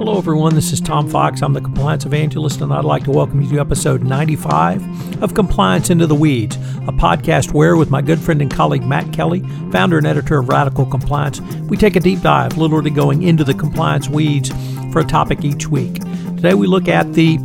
Hello, 0.00 0.16
everyone. 0.16 0.54
This 0.54 0.72
is 0.72 0.80
Tom 0.80 1.10
Fox. 1.10 1.42
I'm 1.42 1.52
the 1.52 1.60
Compliance 1.60 2.06
Evangelist, 2.06 2.62
and 2.62 2.72
I'd 2.72 2.86
like 2.86 3.04
to 3.04 3.10
welcome 3.10 3.42
you 3.42 3.50
to 3.50 3.60
episode 3.60 4.02
95 4.02 5.22
of 5.22 5.34
Compliance 5.34 5.90
Into 5.90 6.06
the 6.06 6.14
Weeds, 6.14 6.56
a 6.56 6.90
podcast 6.90 7.52
where, 7.52 7.76
with 7.76 7.90
my 7.90 8.00
good 8.00 8.18
friend 8.18 8.40
and 8.40 8.50
colleague 8.50 8.82
Matt 8.82 9.12
Kelly, 9.12 9.40
founder 9.70 9.98
and 9.98 10.06
editor 10.06 10.38
of 10.38 10.48
Radical 10.48 10.86
Compliance, 10.86 11.42
we 11.68 11.76
take 11.76 11.96
a 11.96 12.00
deep 12.00 12.22
dive, 12.22 12.56
literally 12.56 12.88
going 12.88 13.24
into 13.24 13.44
the 13.44 13.52
compliance 13.52 14.08
weeds 14.08 14.50
for 14.90 15.00
a 15.00 15.04
topic 15.04 15.44
each 15.44 15.68
week. 15.68 15.96
Today, 16.36 16.54
we 16.54 16.66
look 16.66 16.88
at 16.88 17.12
the 17.12 17.36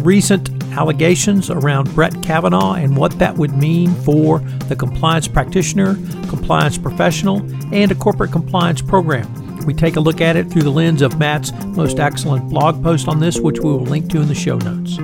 recent 0.00 0.50
allegations 0.72 1.48
around 1.48 1.94
Brett 1.94 2.20
Kavanaugh 2.24 2.74
and 2.74 2.96
what 2.96 3.16
that 3.20 3.36
would 3.36 3.56
mean 3.56 3.94
for 4.02 4.40
the 4.66 4.74
compliance 4.74 5.28
practitioner, 5.28 5.94
compliance 6.28 6.76
professional, 6.76 7.36
and 7.72 7.92
a 7.92 7.94
corporate 7.94 8.32
compliance 8.32 8.82
program. 8.82 9.32
We 9.66 9.74
take 9.74 9.96
a 9.96 10.00
look 10.00 10.20
at 10.20 10.36
it 10.36 10.50
through 10.50 10.62
the 10.62 10.70
lens 10.70 11.02
of 11.02 11.18
Matt's 11.18 11.52
most 11.66 11.98
excellent 11.98 12.48
blog 12.48 12.82
post 12.82 13.08
on 13.08 13.20
this, 13.20 13.38
which 13.38 13.60
we 13.60 13.70
will 13.70 13.84
link 13.84 14.10
to 14.10 14.20
in 14.20 14.28
the 14.28 14.34
show 14.34 14.56
notes. 14.56 14.96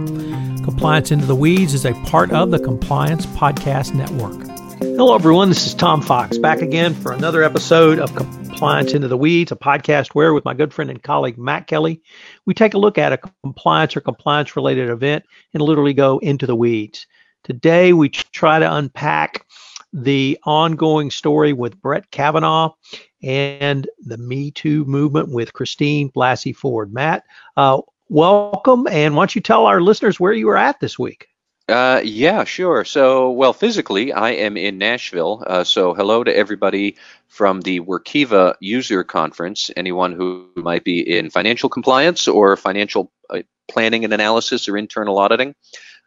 Compliance 0.65 1.11
Into 1.11 1.27
the 1.27 1.35
Weeds 1.35 1.75
is 1.75 1.85
a 1.85 1.93
part 2.07 2.33
of 2.33 2.51
the 2.51 2.59
Compliance 2.59 3.27
Podcast 3.27 3.95
Network. 3.95 4.47
Hello, 4.81 5.15
everyone. 5.15 5.49
This 5.51 5.67
is 5.67 5.75
Tom 5.75 6.01
Fox 6.01 6.39
back 6.39 6.63
again 6.63 6.95
for 6.95 7.13
another 7.13 7.43
episode 7.43 7.99
of 7.99 8.15
Compliance 8.15 8.93
Into 8.93 9.09
the 9.09 9.17
Weeds, 9.17 9.53
a 9.53 9.57
podcast 9.57 10.15
where, 10.15 10.33
with 10.33 10.45
my 10.45 10.55
good 10.55 10.73
friend 10.73 10.91
and 10.91 11.03
colleague 11.03 11.39
Matt 11.39 11.67
Kelly, 11.67 12.03
we 12.47 12.55
take 12.55 12.75
a 12.75 12.79
look 12.79 12.97
at 12.99 13.13
a 13.13 13.21
compliance 13.43 13.97
or 13.97 14.01
compliance 14.01 14.57
related 14.57 14.89
event 14.89 15.25
and 15.53 15.63
literally 15.63 15.95
go 15.95 16.19
into 16.19 16.47
the 16.47 16.57
weeds. 16.57 17.07
Today, 17.45 17.93
we 17.93 18.09
try 18.09 18.59
to 18.59 18.75
unpack 18.75 19.47
the 19.93 20.39
ongoing 20.45 21.11
story 21.11 21.53
with 21.53 21.81
Brett 21.81 22.11
Kavanaugh 22.11 22.73
and 23.27 23.89
the 23.99 24.17
Me 24.17 24.53
Too 24.53 24.85
movement 24.85 25.31
with 25.31 25.53
Christine 25.53 26.11
Blasey 26.11 26.55
Ford. 26.55 26.95
Matt, 26.95 27.25
uh, 27.57 27.83
welcome, 28.09 28.87
and 28.87 29.17
why 29.17 29.23
don't 29.23 29.35
you 29.35 29.41
tell 29.41 29.67
our 29.67 29.81
listeners 29.81 30.21
where 30.21 30.33
you 30.33 30.47
were 30.47 30.57
at 30.57 30.79
this 30.79 30.97
week? 30.97 31.29
Uh, 31.69 32.01
yeah, 32.05 32.45
sure. 32.45 32.85
So, 32.85 33.33
well, 33.33 33.53
physically, 33.53 34.13
I 34.13 34.31
am 34.31 34.57
in 34.57 34.79
Nashville. 34.79 35.43
Uh, 35.45 35.65
so, 35.65 35.95
hello 35.95 36.23
to 36.23 36.35
everybody 36.35 36.95
from 37.27 37.61
the 37.61 37.81
Workiva 37.81 38.55
User 38.61 39.03
Conference. 39.03 39.73
Anyone 39.77 40.13
who 40.13 40.49
might 40.55 40.85
be 40.85 41.01
in 41.01 41.29
financial 41.29 41.69
compliance 41.69 42.29
or 42.29 42.57
financial 42.57 43.11
uh, 43.29 43.43
planning 43.67 44.05
and 44.05 44.13
analysis 44.13 44.69
or 44.69 44.77
internal 44.77 45.19
auditing. 45.19 45.57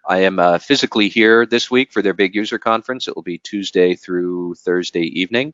I 0.08 0.20
am 0.20 0.40
uh, 0.40 0.59
physically 0.59 1.09
here 1.09 1.45
this 1.45 1.70
week 1.70 1.92
for 1.92 2.02
their 2.02 2.14
big 2.14 2.36
user 2.36 2.58
conference. 2.58 3.08
It 3.08 3.16
will 3.16 3.23
be 3.23 3.38
Tuesday 3.38 3.95
through 3.95 4.56
Thursday 4.56 5.03
evening. 5.03 5.53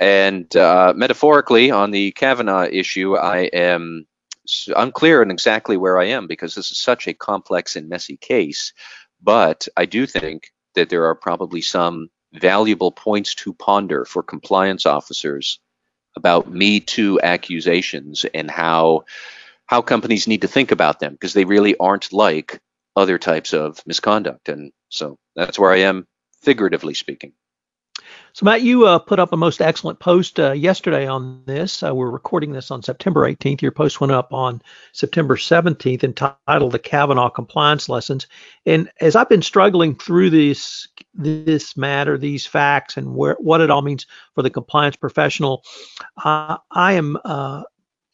And 0.00 0.54
uh, 0.56 0.94
metaphorically, 0.96 1.70
on 1.70 1.90
the 1.90 2.10
Kavanaugh 2.12 2.66
issue, 2.70 3.16
I 3.16 3.50
am 3.52 4.06
unclear 4.74 5.20
on 5.20 5.30
exactly 5.30 5.76
where 5.76 5.98
I 5.98 6.06
am 6.06 6.26
because 6.26 6.54
this 6.54 6.70
is 6.70 6.80
such 6.80 7.06
a 7.06 7.14
complex 7.14 7.76
and 7.76 7.88
messy 7.88 8.16
case. 8.16 8.72
But 9.22 9.68
I 9.76 9.84
do 9.84 10.06
think 10.06 10.52
that 10.74 10.88
there 10.88 11.04
are 11.04 11.14
probably 11.14 11.60
some 11.60 12.08
valuable 12.32 12.92
points 12.92 13.34
to 13.34 13.52
ponder 13.52 14.06
for 14.06 14.22
compliance 14.22 14.86
officers 14.86 15.60
about 16.16 16.50
Me 16.50 16.80
Too 16.80 17.20
accusations 17.22 18.24
and 18.24 18.50
how 18.50 19.04
how 19.66 19.82
companies 19.82 20.26
need 20.26 20.40
to 20.40 20.48
think 20.48 20.72
about 20.72 20.98
them 20.98 21.12
because 21.12 21.34
they 21.34 21.44
really 21.44 21.76
aren't 21.76 22.12
like 22.12 22.60
other 22.96 23.18
types 23.18 23.52
of 23.52 23.80
misconduct. 23.86 24.48
And 24.48 24.72
so 24.88 25.16
that's 25.36 25.58
where 25.58 25.70
I 25.70 25.80
am, 25.80 26.08
figuratively 26.42 26.94
speaking. 26.94 27.34
So, 28.32 28.44
Matt, 28.44 28.62
you 28.62 28.86
uh, 28.86 28.98
put 29.00 29.18
up 29.18 29.32
a 29.32 29.36
most 29.36 29.60
excellent 29.60 29.98
post 29.98 30.38
uh, 30.38 30.52
yesterday 30.52 31.06
on 31.06 31.42
this. 31.46 31.82
Uh, 31.82 31.94
we're 31.94 32.10
recording 32.10 32.52
this 32.52 32.70
on 32.70 32.82
September 32.82 33.28
18th. 33.28 33.60
Your 33.60 33.72
post 33.72 34.00
went 34.00 34.12
up 34.12 34.32
on 34.32 34.62
September 34.92 35.36
17th, 35.36 36.04
entitled 36.04 36.72
"The 36.72 36.78
Kavanaugh 36.78 37.28
Compliance 37.28 37.88
Lessons." 37.88 38.28
And 38.66 38.90
as 39.00 39.16
I've 39.16 39.28
been 39.28 39.42
struggling 39.42 39.96
through 39.96 40.30
this 40.30 40.86
this 41.12 41.76
matter, 41.76 42.16
these 42.16 42.46
facts, 42.46 42.96
and 42.96 43.16
where 43.16 43.36
what 43.40 43.60
it 43.60 43.70
all 43.70 43.82
means 43.82 44.06
for 44.34 44.42
the 44.42 44.50
compliance 44.50 44.96
professional, 44.96 45.64
uh, 46.24 46.58
I 46.70 46.92
am 46.92 47.18
uh, 47.24 47.64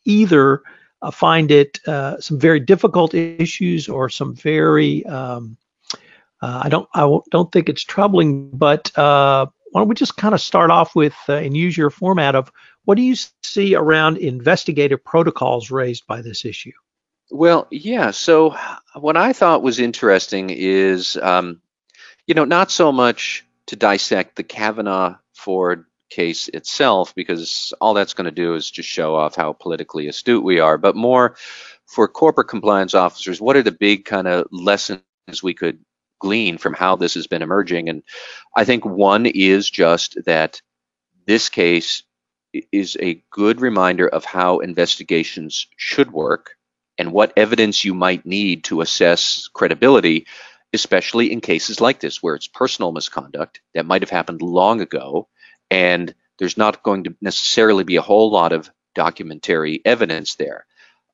either 0.06 0.62
uh, 1.02 1.10
find 1.10 1.50
it 1.50 1.78
some 1.84 2.40
very 2.40 2.60
difficult 2.60 3.12
issues 3.12 3.86
or 3.86 4.08
some 4.08 4.34
very 4.34 5.04
um, 5.04 5.58
I 6.40 6.68
don't 6.70 6.88
I 6.94 7.18
don't 7.30 7.52
think 7.52 7.68
it's 7.68 7.82
troubling, 7.82 8.50
but 8.50 8.90
why 9.76 9.82
don't 9.82 9.88
we 9.88 9.94
just 9.94 10.16
kind 10.16 10.32
of 10.32 10.41
start 10.41 10.70
off 10.70 10.97
with 10.97 11.14
uh, 11.28 11.34
and 11.34 11.54
use 11.54 11.76
your 11.76 11.91
format 11.91 12.34
of 12.34 12.50
what 12.87 12.94
do 12.94 13.03
you 13.03 13.14
see 13.42 13.75
around 13.75 14.16
investigative 14.16 15.04
protocols 15.04 15.70
raised 15.70 16.06
by 16.06 16.22
this 16.22 16.47
issue? 16.47 16.72
Well, 17.31 17.66
yeah. 17.70 18.10
So 18.12 18.56
what 18.94 19.19
I 19.19 19.34
thought 19.34 19.62
was 19.62 19.78
interesting 19.78 20.48
is, 20.48 21.19
um, 21.19 21.60
you 22.26 22.34
know, 22.34 22.47
not 22.47 22.70
so 22.70 22.91
much 22.91 23.44
to 23.66 23.76
dissect 23.76 24.36
the 24.36 24.44
Kavanaugh 24.44 25.16
Ford 25.34 25.84
case 26.09 26.48
itself, 26.48 27.15
because 27.15 27.75
all 27.78 27.92
that's 27.92 28.15
going 28.15 28.25
to 28.25 28.31
do 28.31 28.54
is 28.54 28.70
just 28.70 28.88
show 28.88 29.15
off 29.15 29.36
how 29.36 29.53
politically 29.53 30.09
astute 30.09 30.42
we 30.42 30.59
are, 30.59 30.78
but 30.78 30.97
more 30.97 31.36
for 31.84 32.09
corporate 32.09 32.48
compliance 32.48 32.94
officers, 32.94 33.42
what 33.42 33.56
are 33.56 33.62
the 33.62 33.72
big 33.72 34.06
kind 34.06 34.26
of 34.26 34.47
lessons 34.50 35.03
we 35.42 35.53
could 35.53 35.84
glean 36.19 36.59
from 36.59 36.75
how 36.75 36.97
this 36.97 37.15
has 37.15 37.27
been 37.27 37.43
emerging. 37.43 37.88
And 37.88 38.03
I 38.56 38.65
think 38.65 38.84
one 38.84 39.27
is 39.27 39.69
just 39.69 40.16
that 40.25 40.60
this 41.27 41.49
case 41.49 42.03
is 42.72 42.97
a 43.00 43.22
good 43.31 43.60
reminder 43.60 44.09
of 44.09 44.25
how 44.25 44.59
investigations 44.59 45.66
should 45.77 46.12
work 46.12 46.56
and 46.99 47.12
what 47.12 47.32
evidence 47.37 47.84
you 47.84 47.94
might 47.94 48.25
need 48.25 48.65
to 48.65 48.81
assess 48.81 49.49
credibility, 49.53 50.27
especially 50.72 51.31
in 51.32 51.41
cases 51.41 51.81
like 51.81 52.00
this 52.00 52.22
where 52.22 52.34
it's 52.34 52.48
personal 52.48 52.93
misconduct 52.93 53.60
that 53.75 53.87
might 53.87 54.03
have 54.03 54.10
happened 54.10 54.41
long 54.41 54.81
ago 54.81 55.28
and 55.71 56.15
there's 56.38 56.56
not 56.56 56.83
going 56.83 57.04
to 57.04 57.15
necessarily 57.21 57.84
be 57.84 57.97
a 57.97 58.03
whole 58.03 58.31
lot 58.31 58.53
of 58.53 58.71
documentary 58.94 59.81
evidence 59.84 60.34
there. 60.37 60.66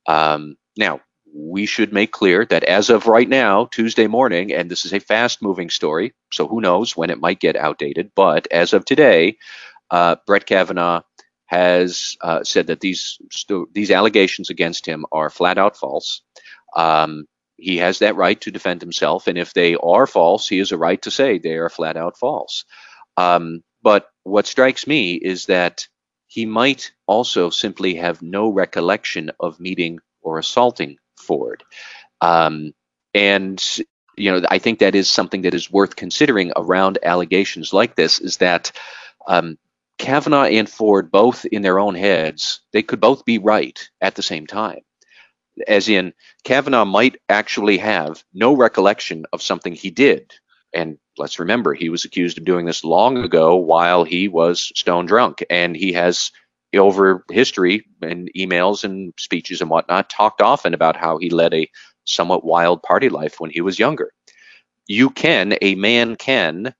Um, 0.07 0.57
now, 0.77 1.01
we 1.35 1.67
should 1.67 1.93
make 1.93 2.13
clear 2.13 2.45
that 2.47 2.65
as 2.65 2.91
of 2.91 3.07
right 3.07 3.29
now, 3.29 3.67
Tuesday 3.67 4.07
morning, 4.07 4.53
and 4.53 4.71
this 4.71 4.85
is 4.85 4.93
a 4.93 5.01
fast 5.01 5.43
moving 5.43 5.71
story, 5.71 6.15
so 6.33 6.47
who 6.47 6.61
knows 6.61 6.97
when 6.97 7.11
it 7.11 7.21
might 7.21 7.41
get 7.41 7.57
outdated, 7.57 8.13
but 8.15 8.47
as 8.51 8.73
of 8.73 8.85
today, 8.85 9.39
uh, 9.91 10.17
Brett 10.27 10.47
Kavanaugh 10.47 11.03
has 11.47 12.17
uh, 12.21 12.43
said 12.45 12.69
that 12.69 12.81
these 12.81 13.19
these 13.73 13.91
allegations 13.91 14.51
against 14.51 14.87
him 14.87 15.05
are 15.13 15.31
flat 15.31 15.59
out 15.59 15.77
false. 15.77 16.23
Um, 16.75 17.27
he 17.57 17.77
has 17.79 17.99
that 18.01 18.17
right 18.17 18.41
to 18.41 18.51
defend 18.51 18.81
himself, 18.81 19.27
and 19.27 19.39
if 19.39 19.53
they 19.53 19.77
are 19.77 20.07
false, 20.07 20.49
he 20.49 20.59
has 20.59 20.73
a 20.73 20.79
right 20.79 21.01
to 21.03 21.11
say 21.11 21.39
they 21.39 21.57
are 21.57 21.69
flat 21.69 21.97
out 21.97 22.19
false. 22.19 22.65
Um, 23.17 23.63
but 23.83 24.09
what 24.23 24.47
strikes 24.47 24.87
me 24.87 25.15
is 25.15 25.47
that 25.47 25.87
he 26.27 26.47
might 26.47 26.93
also 27.07 27.51
simply 27.51 27.97
have 27.97 28.23
no 28.23 28.49
recollection 28.49 29.31
of 29.39 29.61
meeting 29.61 29.99
or 30.23 30.39
assaulting 30.39 30.97
Ford. 31.23 31.65
Um, 32.21 32.75
and 33.15 33.63
you 34.17 34.31
know, 34.31 34.47
I 34.51 34.59
think 34.59 34.81
that 34.81 34.95
is 34.95 35.09
something 35.09 35.43
that 35.43 35.55
is 35.55 35.71
worth 35.71 35.97
considering 35.97 36.53
around 36.57 36.99
allegations 37.03 37.73
like 37.73 37.97
this. 37.97 38.19
Is 38.21 38.39
that 38.39 38.73
um, 39.27 39.59
Kavanaugh 39.99 40.45
and 40.45 40.69
Ford, 40.69 41.11
both 41.11 41.45
in 41.47 41.63
their 41.63 41.79
own 41.79 41.95
heads, 41.95 42.61
they 42.73 42.83
could 42.83 43.01
both 43.01 43.25
be 43.25 43.39
right 43.39 43.79
at 44.01 44.15
the 44.15 44.23
same 44.23 44.47
time. 44.47 44.81
As 45.69 45.89
in, 45.89 46.13
Kavanaugh 46.45 46.85
might 46.85 47.17
actually 47.29 47.79
have 47.79 48.25
no 48.33 48.55
recollection 48.55 49.27
of 49.33 49.43
something 49.43 49.75
he 49.75 49.91
did. 49.91 50.33
And 50.75 50.99
let's 51.19 51.39
remember, 51.39 51.75
he 51.75 51.91
was 51.91 52.05
accused 52.05 52.39
of 52.39 52.45
doing 52.45 52.65
this 52.65 52.85
long 52.85 53.19
ago 53.19 53.57
while 53.57 54.05
he 54.05 54.29
was 54.29 54.73
stone 54.75 55.07
drunk. 55.07 55.45
And 55.51 55.77
he 55.77 55.93
has 55.93 56.33
over 56.79 57.25
history 57.31 57.85
and 58.01 58.31
emails 58.37 58.85
and 58.85 59.13
speeches 59.19 59.61
and 59.61 59.71
whatnot, 59.71 60.11
talked 60.11 60.41
often 60.41 60.75
about 60.75 60.97
how 60.97 61.19
he 61.19 61.31
led 61.31 61.55
a 61.55 61.71
somewhat 62.05 62.45
wild 62.45 62.83
party 62.83 63.09
life 63.09 63.39
when 63.39 63.51
he 63.51 63.61
was 63.61 63.79
younger. 63.79 64.13
You 64.87 65.11
can, 65.11 65.57
a 65.63 65.75
man 65.75 66.17
can, 66.17 66.75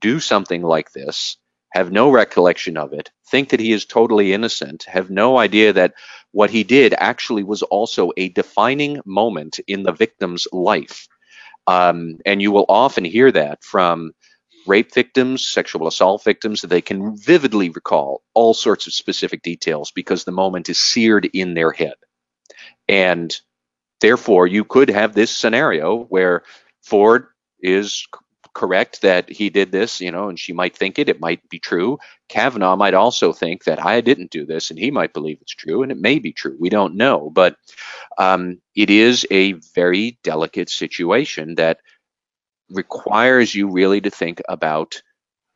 do 0.00 0.20
something 0.20 0.62
like 0.62 0.92
this, 0.92 1.36
have 1.72 1.92
no 1.92 2.10
recollection 2.10 2.76
of 2.76 2.92
it, 2.92 3.10
think 3.30 3.50
that 3.50 3.60
he 3.60 3.72
is 3.72 3.84
totally 3.84 4.32
innocent, 4.32 4.84
have 4.84 5.10
no 5.10 5.38
idea 5.38 5.72
that 5.72 5.94
what 6.32 6.50
he 6.50 6.64
did 6.64 6.94
actually 6.96 7.42
was 7.42 7.62
also 7.62 8.12
a 8.16 8.28
defining 8.28 9.00
moment 9.04 9.60
in 9.66 9.82
the 9.82 9.92
victim's 9.92 10.46
life. 10.52 11.08
Um, 11.66 12.18
and 12.24 12.40
you 12.40 12.52
will 12.52 12.64
often 12.68 13.04
hear 13.04 13.30
that 13.32 13.62
from 13.62 14.12
rape 14.68 14.94
victims, 14.94 15.46
sexual 15.46 15.88
assault 15.88 16.22
victims, 16.22 16.62
they 16.62 16.80
can 16.82 17.16
vividly 17.16 17.70
recall 17.70 18.22
all 18.34 18.54
sorts 18.54 18.86
of 18.86 18.92
specific 18.92 19.42
details 19.42 19.90
because 19.90 20.24
the 20.24 20.32
moment 20.32 20.68
is 20.68 20.78
seared 20.78 21.24
in 21.24 21.54
their 21.54 21.72
head. 21.72 21.94
And 22.86 23.34
therefore, 24.00 24.46
you 24.46 24.64
could 24.64 24.90
have 24.90 25.14
this 25.14 25.30
scenario 25.30 26.04
where 26.04 26.42
Ford 26.82 27.26
is 27.60 28.06
correct 28.54 29.02
that 29.02 29.30
he 29.30 29.50
did 29.50 29.70
this, 29.70 30.00
you 30.00 30.10
know, 30.10 30.28
and 30.28 30.38
she 30.38 30.52
might 30.52 30.76
think 30.76 30.98
it, 30.98 31.08
it 31.08 31.20
might 31.20 31.48
be 31.48 31.58
true. 31.58 31.98
Kavanaugh 32.28 32.76
might 32.76 32.94
also 32.94 33.32
think 33.32 33.64
that 33.64 33.84
I 33.84 34.00
didn't 34.00 34.30
do 34.30 34.44
this, 34.46 34.70
and 34.70 34.78
he 34.78 34.90
might 34.90 35.12
believe 35.12 35.38
it's 35.40 35.54
true, 35.54 35.82
and 35.82 35.92
it 35.92 35.98
may 35.98 36.18
be 36.18 36.32
true. 36.32 36.56
We 36.58 36.68
don't 36.68 36.96
know. 36.96 37.30
But 37.30 37.56
Um, 38.18 38.60
it 38.74 38.90
is 38.90 39.26
a 39.30 39.52
very 39.74 40.18
delicate 40.24 40.70
situation 40.70 41.54
that 41.54 41.78
requires 42.70 43.54
you 43.54 43.70
really 43.70 44.00
to 44.00 44.10
think 44.10 44.42
about 44.48 45.02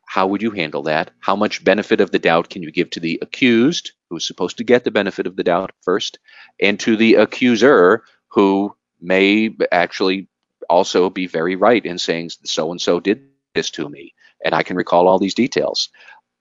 how 0.05 0.27
would 0.27 0.41
you 0.41 0.51
handle 0.51 0.83
that? 0.83 1.11
How 1.19 1.35
much 1.35 1.63
benefit 1.63 1.99
of 1.99 2.11
the 2.11 2.19
doubt 2.19 2.49
can 2.49 2.61
you 2.61 2.71
give 2.71 2.89
to 2.91 2.99
the 2.99 3.19
accused, 3.21 3.93
who's 4.09 4.27
supposed 4.27 4.57
to 4.57 4.63
get 4.63 4.83
the 4.83 4.91
benefit 4.91 5.25
of 5.25 5.35
the 5.35 5.43
doubt 5.43 5.71
first, 5.81 6.19
and 6.59 6.79
to 6.81 6.95
the 6.95 7.15
accuser, 7.15 8.03
who 8.27 8.75
may 9.01 9.55
actually 9.71 10.27
also 10.69 11.09
be 11.09 11.27
very 11.27 11.55
right 11.55 11.83
in 11.85 11.97
saying 11.97 12.29
so 12.43 12.71
and 12.71 12.81
so 12.81 12.99
did 12.99 13.27
this 13.55 13.69
to 13.71 13.89
me, 13.89 14.13
and 14.43 14.53
I 14.53 14.63
can 14.63 14.75
recall 14.75 15.07
all 15.07 15.19
these 15.19 15.33
details. 15.33 15.89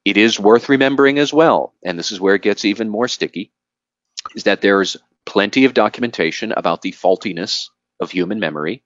It 0.04 0.16
is 0.16 0.38
worth 0.38 0.68
remembering 0.68 1.18
as 1.18 1.32
well, 1.32 1.74
and 1.84 1.98
this 1.98 2.12
is 2.12 2.20
where 2.20 2.34
it 2.34 2.42
gets 2.42 2.64
even 2.64 2.88
more 2.88 3.08
sticky, 3.08 3.52
is 4.34 4.44
that 4.44 4.60
there's 4.60 4.96
plenty 5.24 5.64
of 5.64 5.74
documentation 5.74 6.52
about 6.52 6.82
the 6.82 6.92
faultiness 6.92 7.70
of 8.02 8.10
human 8.10 8.40
memory. 8.40 8.82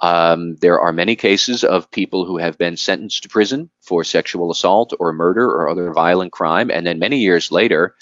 Um, 0.00 0.56
there 0.56 0.80
are 0.80 0.92
many 0.92 1.16
cases 1.16 1.64
of 1.64 1.90
people 1.90 2.24
who 2.24 2.38
have 2.38 2.58
been 2.58 2.76
sentenced 2.76 3.22
to 3.24 3.28
prison 3.28 3.70
for 3.80 4.04
sexual 4.04 4.50
assault 4.50 4.92
or 4.98 5.12
murder 5.12 5.44
or 5.44 5.68
other 5.68 5.92
violent 5.92 6.32
crime, 6.32 6.70
and 6.70 6.86
then 6.86 6.98
many 6.98 7.18
years 7.18 7.52
later, 7.52 7.94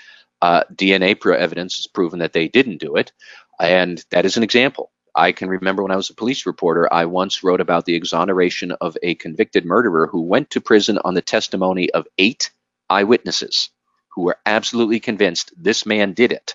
uh, 0.42 0.64
DNA 0.72 1.16
evidence 1.36 1.76
has 1.76 1.86
proven 1.86 2.20
that 2.20 2.32
they 2.32 2.48
didn't 2.48 2.78
do 2.78 2.96
it. 2.96 3.12
And 3.58 4.02
that 4.10 4.24
is 4.24 4.36
an 4.36 4.42
example. 4.42 4.90
I 5.14 5.32
can 5.32 5.48
remember 5.48 5.82
when 5.82 5.92
I 5.92 5.96
was 5.96 6.10
a 6.10 6.14
police 6.14 6.46
reporter, 6.46 6.90
I 6.92 7.04
once 7.06 7.42
wrote 7.42 7.60
about 7.60 7.84
the 7.84 7.96
exoneration 7.96 8.72
of 8.72 8.96
a 9.02 9.16
convicted 9.16 9.64
murderer 9.64 10.06
who 10.06 10.22
went 10.22 10.50
to 10.50 10.60
prison 10.60 10.98
on 11.04 11.14
the 11.14 11.22
testimony 11.22 11.90
of 11.90 12.06
eight 12.16 12.50
eyewitnesses 12.88 13.70
who 14.14 14.22
were 14.22 14.38
absolutely 14.46 15.00
convinced 15.00 15.52
this 15.56 15.84
man 15.84 16.12
did 16.12 16.32
it. 16.32 16.54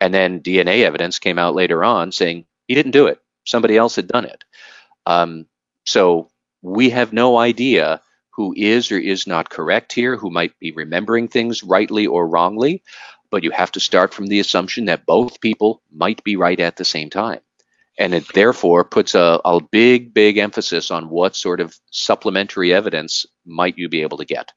And 0.00 0.12
then 0.12 0.40
DNA 0.40 0.84
evidence 0.84 1.18
came 1.18 1.38
out 1.38 1.54
later 1.54 1.82
on 1.82 2.12
saying 2.12 2.46
he 2.68 2.74
didn't 2.74 2.92
do 2.92 3.06
it. 3.06 3.20
Somebody 3.44 3.76
else 3.76 3.96
had 3.96 4.08
done 4.08 4.24
it. 4.24 4.44
Um, 5.06 5.46
so 5.84 6.30
we 6.62 6.90
have 6.90 7.12
no 7.12 7.36
idea 7.36 8.00
who 8.30 8.54
is 8.56 8.90
or 8.90 8.98
is 8.98 9.26
not 9.26 9.50
correct 9.50 9.92
here, 9.92 10.16
who 10.16 10.30
might 10.30 10.58
be 10.58 10.72
remembering 10.72 11.28
things 11.28 11.62
rightly 11.62 12.06
or 12.06 12.26
wrongly, 12.26 12.82
but 13.30 13.44
you 13.44 13.50
have 13.50 13.70
to 13.72 13.80
start 13.80 14.12
from 14.12 14.26
the 14.26 14.40
assumption 14.40 14.86
that 14.86 15.06
both 15.06 15.40
people 15.40 15.82
might 15.92 16.24
be 16.24 16.36
right 16.36 16.58
at 16.58 16.76
the 16.76 16.84
same 16.84 17.10
time. 17.10 17.40
And 17.96 18.12
it 18.12 18.26
therefore 18.32 18.82
puts 18.84 19.14
a, 19.14 19.40
a 19.44 19.60
big, 19.60 20.12
big 20.12 20.38
emphasis 20.38 20.90
on 20.90 21.08
what 21.08 21.36
sort 21.36 21.60
of 21.60 21.78
supplementary 21.90 22.74
evidence 22.74 23.24
might 23.46 23.78
you 23.78 23.88
be 23.88 24.02
able 24.02 24.18
to 24.18 24.24
get. 24.24 24.52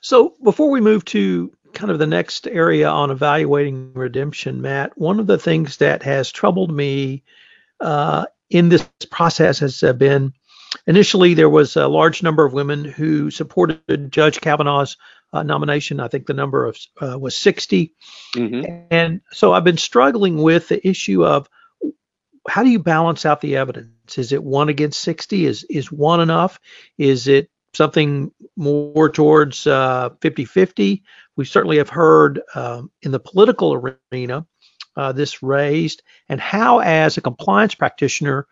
So 0.00 0.34
before 0.42 0.70
we 0.70 0.80
move 0.80 1.04
to 1.06 1.52
kind 1.72 1.90
of 1.90 1.98
the 1.98 2.06
next 2.06 2.46
area 2.46 2.88
on 2.88 3.10
evaluating 3.10 3.94
redemption, 3.94 4.62
Matt, 4.62 4.96
one 4.96 5.18
of 5.18 5.26
the 5.26 5.38
things 5.38 5.78
that 5.78 6.04
has 6.04 6.30
troubled 6.30 6.70
me 6.70 7.24
uh, 7.80 8.26
in 8.50 8.68
this 8.68 8.88
process 9.10 9.58
has 9.58 9.82
uh, 9.82 9.92
been 9.92 10.32
initially 10.86 11.34
there 11.34 11.48
was 11.48 11.76
a 11.76 11.88
large 11.88 12.22
number 12.22 12.44
of 12.44 12.52
women 12.52 12.84
who 12.84 13.30
supported 13.30 14.10
Judge 14.10 14.40
Kavanaugh's 14.40 14.96
uh, 15.32 15.42
nomination. 15.42 16.00
I 16.00 16.08
think 16.08 16.26
the 16.26 16.34
number 16.34 16.64
of 16.64 16.78
uh, 17.00 17.18
was 17.18 17.36
60, 17.36 17.94
mm-hmm. 18.34 18.86
and 18.90 19.20
so 19.30 19.52
I've 19.52 19.64
been 19.64 19.76
struggling 19.76 20.42
with 20.42 20.68
the 20.68 20.86
issue 20.86 21.24
of 21.24 21.48
how 22.48 22.62
do 22.62 22.70
you 22.70 22.78
balance 22.78 23.26
out 23.26 23.40
the 23.40 23.56
evidence? 23.56 24.16
Is 24.16 24.32
it 24.32 24.42
one 24.42 24.68
against 24.68 25.00
60? 25.02 25.44
Is 25.44 25.64
is 25.64 25.92
one 25.92 26.20
enough? 26.20 26.58
Is 26.96 27.28
it 27.28 27.50
something 27.74 28.32
more 28.56 29.10
towards 29.10 29.66
uh, 29.66 30.10
50-50? 30.20 31.02
We 31.36 31.44
certainly 31.44 31.76
have 31.76 31.90
heard 31.90 32.40
um, 32.54 32.90
in 33.02 33.12
the 33.12 33.20
political 33.20 33.96
arena 34.12 34.46
uh, 34.98 35.12
this 35.12 35.44
raised, 35.44 36.02
and 36.28 36.40
how, 36.40 36.80
as 36.80 37.16
a 37.16 37.20
compliance 37.20 37.74
practitioner, 37.74 38.48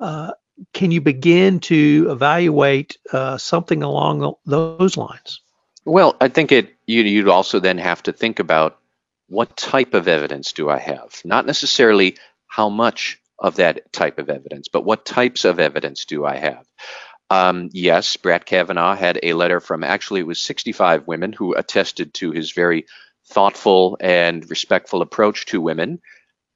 uh, 0.00 0.32
can 0.72 0.90
you 0.90 1.02
begin 1.02 1.60
to 1.60 2.08
evaluate 2.10 2.96
uh, 3.12 3.36
something 3.36 3.82
along 3.82 4.34
those 4.46 4.96
lines? 4.96 5.42
Well, 5.84 6.16
I 6.18 6.28
think 6.28 6.50
it 6.50 6.74
you, 6.86 7.02
you'd 7.02 7.28
also 7.28 7.60
then 7.60 7.76
have 7.76 8.02
to 8.04 8.12
think 8.12 8.38
about 8.38 8.78
what 9.28 9.54
type 9.54 9.92
of 9.92 10.08
evidence 10.08 10.52
do 10.52 10.70
I 10.70 10.78
have? 10.78 11.20
Not 11.24 11.44
necessarily 11.44 12.16
how 12.46 12.70
much 12.70 13.20
of 13.38 13.56
that 13.56 13.92
type 13.92 14.18
of 14.18 14.30
evidence, 14.30 14.68
but 14.68 14.84
what 14.84 15.04
types 15.04 15.44
of 15.44 15.60
evidence 15.60 16.06
do 16.06 16.24
I 16.24 16.36
have? 16.36 16.66
Um, 17.28 17.68
yes, 17.72 18.16
Brett 18.16 18.46
Kavanaugh 18.46 18.94
had 18.94 19.20
a 19.22 19.34
letter 19.34 19.60
from 19.60 19.84
actually 19.84 20.20
it 20.20 20.26
was 20.26 20.40
65 20.40 21.06
women 21.06 21.34
who 21.34 21.54
attested 21.54 22.14
to 22.14 22.30
his 22.30 22.52
very 22.52 22.86
thoughtful 23.28 23.96
and 24.00 24.48
respectful 24.50 25.02
approach 25.02 25.46
to 25.46 25.60
women. 25.60 26.00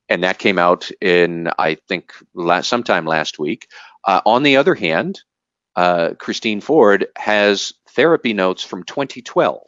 And 0.08 0.24
that 0.24 0.38
came 0.38 0.58
out 0.58 0.90
in, 1.00 1.50
I 1.58 1.76
think, 1.88 2.12
last, 2.34 2.68
sometime 2.68 3.06
last 3.06 3.38
week. 3.38 3.68
Uh, 4.04 4.20
on 4.26 4.42
the 4.42 4.56
other 4.56 4.74
hand, 4.74 5.20
uh, 5.76 6.14
Christine 6.18 6.60
Ford 6.60 7.06
has 7.16 7.72
therapy 7.90 8.32
notes 8.32 8.64
from 8.64 8.84
2012 8.84 9.62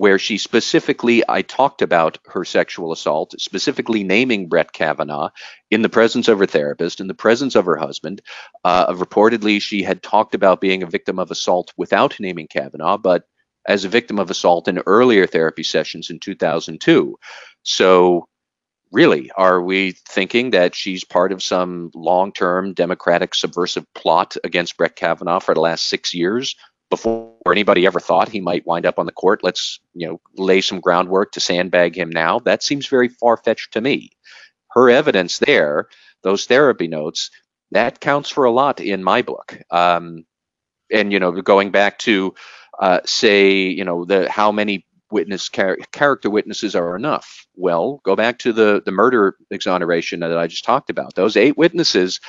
where 0.00 0.18
she 0.18 0.38
specifically, 0.38 1.22
I 1.28 1.42
talked 1.42 1.82
about 1.82 2.16
her 2.26 2.42
sexual 2.44 2.90
assault, 2.90 3.34
specifically 3.38 4.02
naming 4.02 4.48
Brett 4.48 4.72
Kavanaugh 4.72 5.28
in 5.70 5.82
the 5.82 5.90
presence 5.90 6.26
of 6.28 6.38
her 6.38 6.46
therapist, 6.46 7.00
in 7.00 7.06
the 7.06 7.12
presence 7.12 7.54
of 7.54 7.66
her 7.66 7.76
husband. 7.76 8.22
Uh, 8.64 8.94
reportedly, 8.94 9.60
she 9.60 9.82
had 9.82 10.02
talked 10.02 10.34
about 10.34 10.60
being 10.60 10.82
a 10.82 10.86
victim 10.86 11.18
of 11.18 11.30
assault 11.30 11.74
without 11.76 12.18
naming 12.18 12.46
Kavanaugh, 12.46 12.96
but 12.96 13.24
as 13.66 13.84
a 13.84 13.88
victim 13.88 14.18
of 14.18 14.30
assault 14.30 14.68
in 14.68 14.82
earlier 14.86 15.26
therapy 15.26 15.62
sessions 15.62 16.10
in 16.10 16.18
2002. 16.18 17.18
So, 17.62 18.26
really, 18.90 19.30
are 19.36 19.60
we 19.62 19.92
thinking 20.08 20.50
that 20.50 20.74
she's 20.74 21.04
part 21.04 21.32
of 21.32 21.42
some 21.42 21.90
long 21.94 22.32
term 22.32 22.72
Democratic 22.72 23.34
subversive 23.34 23.86
plot 23.94 24.36
against 24.44 24.76
Brett 24.76 24.96
Kavanaugh 24.96 25.40
for 25.40 25.54
the 25.54 25.60
last 25.60 25.86
six 25.86 26.14
years? 26.14 26.56
Before 26.88 27.36
anybody 27.46 27.86
ever 27.86 28.00
thought 28.00 28.28
he 28.28 28.40
might 28.40 28.66
wind 28.66 28.84
up 28.84 28.98
on 28.98 29.06
the 29.06 29.12
court, 29.12 29.44
let's 29.44 29.78
you 29.94 30.08
know 30.08 30.20
lay 30.36 30.60
some 30.60 30.80
groundwork 30.80 31.32
to 31.32 31.40
sandbag 31.40 31.96
him 31.96 32.10
now. 32.10 32.40
That 32.40 32.64
seems 32.64 32.88
very 32.88 33.08
far 33.08 33.36
fetched 33.36 33.74
to 33.74 33.80
me. 33.80 34.10
Her 34.72 34.90
evidence 34.90 35.38
there, 35.38 35.88
those 36.22 36.46
therapy 36.46 36.88
notes, 36.88 37.30
that 37.70 38.00
counts 38.00 38.30
for 38.30 38.44
a 38.44 38.50
lot 38.50 38.80
in 38.80 39.04
my 39.04 39.22
book. 39.22 39.60
Um, 39.70 40.24
and 40.92 41.12
you 41.12 41.20
know, 41.20 41.30
going 41.30 41.70
back 41.70 41.98
to 42.00 42.34
uh, 42.80 43.00
say, 43.04 43.60
you 43.68 43.84
know, 43.84 44.04
the 44.06 44.30
how 44.30 44.52
many 44.52 44.86
witness 45.12 45.48
char- 45.50 45.78
character 45.92 46.30
witnesses 46.30 46.74
are 46.74 46.96
enough? 46.96 47.46
Well, 47.56 48.00
go 48.04 48.16
back 48.16 48.40
to 48.40 48.52
the 48.52 48.82
the 48.84 48.92
murder 48.92 49.36
exoneration 49.50 50.20
that 50.20 50.36
I 50.38 50.48
just 50.48 50.64
talked 50.64 50.90
about. 50.90 51.14
Those 51.14 51.36
eight 51.36 51.58
witnesses, 51.58 52.20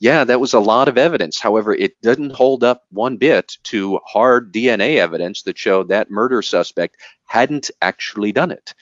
yeah, 0.00 0.24
that 0.24 0.40
was 0.40 0.54
a 0.54 0.60
lot 0.60 0.88
of 0.88 0.98
evidence. 0.98 1.38
However, 1.38 1.74
it 1.74 2.00
didn't 2.02 2.34
hold 2.34 2.64
up 2.64 2.84
one 2.90 3.18
bit 3.18 3.58
to 3.64 4.00
hard 4.06 4.52
DNA 4.52 4.96
evidence 4.96 5.42
that 5.42 5.58
showed 5.58 5.88
that 5.88 6.10
murder 6.10 6.42
suspect 6.42 6.96
hadn't 7.26 7.70
actually 7.82 8.32
done 8.32 8.50
it. 8.50 8.74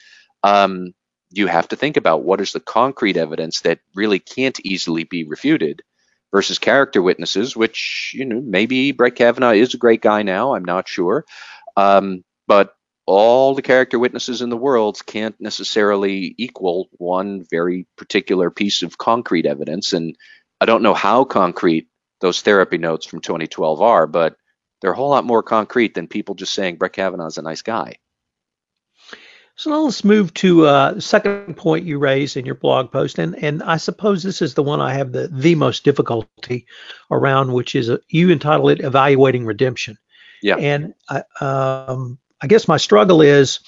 Um, 0.43 0.93
you 1.31 1.47
have 1.47 1.67
to 1.69 1.75
think 1.75 1.97
about 1.97 2.23
what 2.23 2.39
is 2.39 2.53
the 2.53 2.61
concrete 2.61 3.17
evidence 3.17 3.61
that 3.61 3.79
really 3.95 4.19
can't 4.19 4.59
easily 4.63 5.03
be 5.03 5.25
refuted 5.25 5.83
versus 6.31 6.59
character 6.59 7.01
witnesses, 7.01 7.55
which 7.55 8.11
you 8.15 8.25
know 8.25 8.41
maybe 8.41 8.91
Brett 8.91 9.15
Kavanaugh 9.15 9.51
is 9.51 9.73
a 9.73 9.77
great 9.77 10.01
guy 10.01 10.23
now. 10.23 10.55
I'm 10.55 10.65
not 10.65 10.87
sure, 10.87 11.25
um, 11.75 12.23
but 12.47 12.73
all 13.07 13.55
the 13.55 13.61
character 13.61 13.97
witnesses 13.97 14.41
in 14.41 14.49
the 14.49 14.57
world 14.57 15.03
can't 15.05 15.39
necessarily 15.39 16.35
equal 16.37 16.89
one 16.91 17.45
very 17.49 17.87
particular 17.95 18.51
piece 18.51 18.83
of 18.83 18.97
concrete 18.97 19.45
evidence. 19.45 19.93
And 19.93 20.15
I 20.59 20.65
don't 20.65 20.83
know 20.83 20.93
how 20.93 21.23
concrete 21.23 21.87
those 22.19 22.41
therapy 22.41 22.77
notes 22.77 23.05
from 23.05 23.21
2012 23.21 23.81
are, 23.81 24.07
but 24.07 24.35
they're 24.81 24.91
a 24.91 24.95
whole 24.95 25.09
lot 25.09 25.23
more 25.23 25.41
concrete 25.41 25.93
than 25.93 26.07
people 26.07 26.35
just 26.35 26.53
saying 26.53 26.75
Brett 26.75 26.93
Kavanaugh's 26.93 27.37
a 27.37 27.41
nice 27.41 27.61
guy. 27.61 27.95
So 29.57 29.71
now 29.71 29.81
let's 29.81 30.03
move 30.03 30.31
to 30.35 30.67
uh, 30.67 30.93
the 30.93 31.01
second 31.01 31.57
point 31.57 31.83
you 31.83 31.97
raised 31.97 32.37
in 32.37 32.45
your 32.45 32.55
blog 32.55 32.91
post, 32.91 33.17
and 33.17 33.35
and 33.43 33.63
I 33.63 33.77
suppose 33.77 34.21
this 34.21 34.39
is 34.39 34.53
the 34.53 34.61
one 34.61 34.79
I 34.79 34.93
have 34.93 35.11
the 35.11 35.29
the 35.29 35.55
most 35.55 35.83
difficulty 35.83 36.67
around, 37.09 37.51
which 37.51 37.73
is 37.73 37.89
a, 37.89 37.95
uh, 37.95 37.97
you 38.07 38.29
entitle 38.29 38.69
it 38.69 38.81
"Evaluating 38.81 39.45
Redemption." 39.45 39.97
Yeah. 40.43 40.57
And 40.57 40.93
I, 41.09 41.23
um, 41.41 42.19
I 42.39 42.45
guess 42.45 42.67
my 42.67 42.77
struggle 42.77 43.21
is 43.21 43.59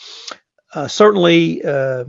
uh, 0.76 0.88
certainly 0.88 1.64
uh, 1.64 2.06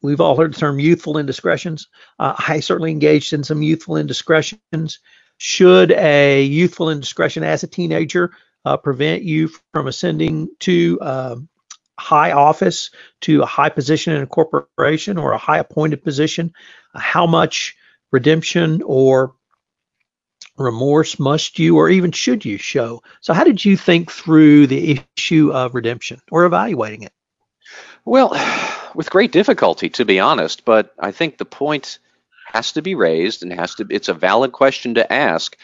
we've 0.00 0.20
all 0.20 0.36
heard 0.36 0.54
the 0.54 0.58
term 0.58 0.78
youthful 0.78 1.18
indiscretions. 1.18 1.88
Uh, 2.20 2.34
I 2.48 2.60
certainly 2.60 2.92
engaged 2.92 3.32
in 3.32 3.42
some 3.42 3.62
youthful 3.62 3.96
indiscretions. 3.96 5.00
Should 5.38 5.90
a 5.90 6.44
youthful 6.44 6.90
indiscretion 6.90 7.42
as 7.42 7.64
a 7.64 7.66
teenager 7.66 8.30
uh, 8.64 8.76
prevent 8.76 9.24
you 9.24 9.48
from 9.72 9.88
ascending 9.88 10.50
to 10.60 10.98
um, 11.02 11.48
high 11.98 12.32
office 12.32 12.90
to 13.22 13.42
a 13.42 13.46
high 13.46 13.68
position 13.68 14.14
in 14.14 14.22
a 14.22 14.26
corporation 14.26 15.18
or 15.18 15.32
a 15.32 15.38
high 15.38 15.58
appointed 15.58 16.04
position, 16.04 16.52
uh, 16.94 16.98
how 16.98 17.26
much 17.26 17.76
redemption 18.12 18.82
or 18.82 19.34
remorse 20.56 21.18
must 21.18 21.58
you 21.58 21.76
or 21.76 21.88
even 21.88 22.12
should 22.12 22.44
you 22.44 22.58
show? 22.58 23.02
So, 23.20 23.32
how 23.32 23.44
did 23.44 23.64
you 23.64 23.76
think 23.76 24.10
through 24.10 24.66
the 24.66 25.02
issue 25.16 25.52
of 25.52 25.74
redemption 25.74 26.20
or 26.30 26.44
evaluating 26.44 27.02
it? 27.02 27.12
Well, 28.04 28.30
with 28.94 29.10
great 29.10 29.32
difficulty, 29.32 29.90
to 29.90 30.04
be 30.04 30.20
honest. 30.20 30.64
But 30.64 30.94
I 30.98 31.12
think 31.12 31.38
the 31.38 31.44
point 31.44 31.98
has 32.52 32.72
to 32.72 32.82
be 32.82 32.94
raised 32.94 33.42
and 33.42 33.52
has 33.52 33.74
to. 33.76 33.86
It's 33.90 34.08
a 34.08 34.14
valid 34.14 34.52
question 34.52 34.94
to 34.94 35.12
ask. 35.12 35.56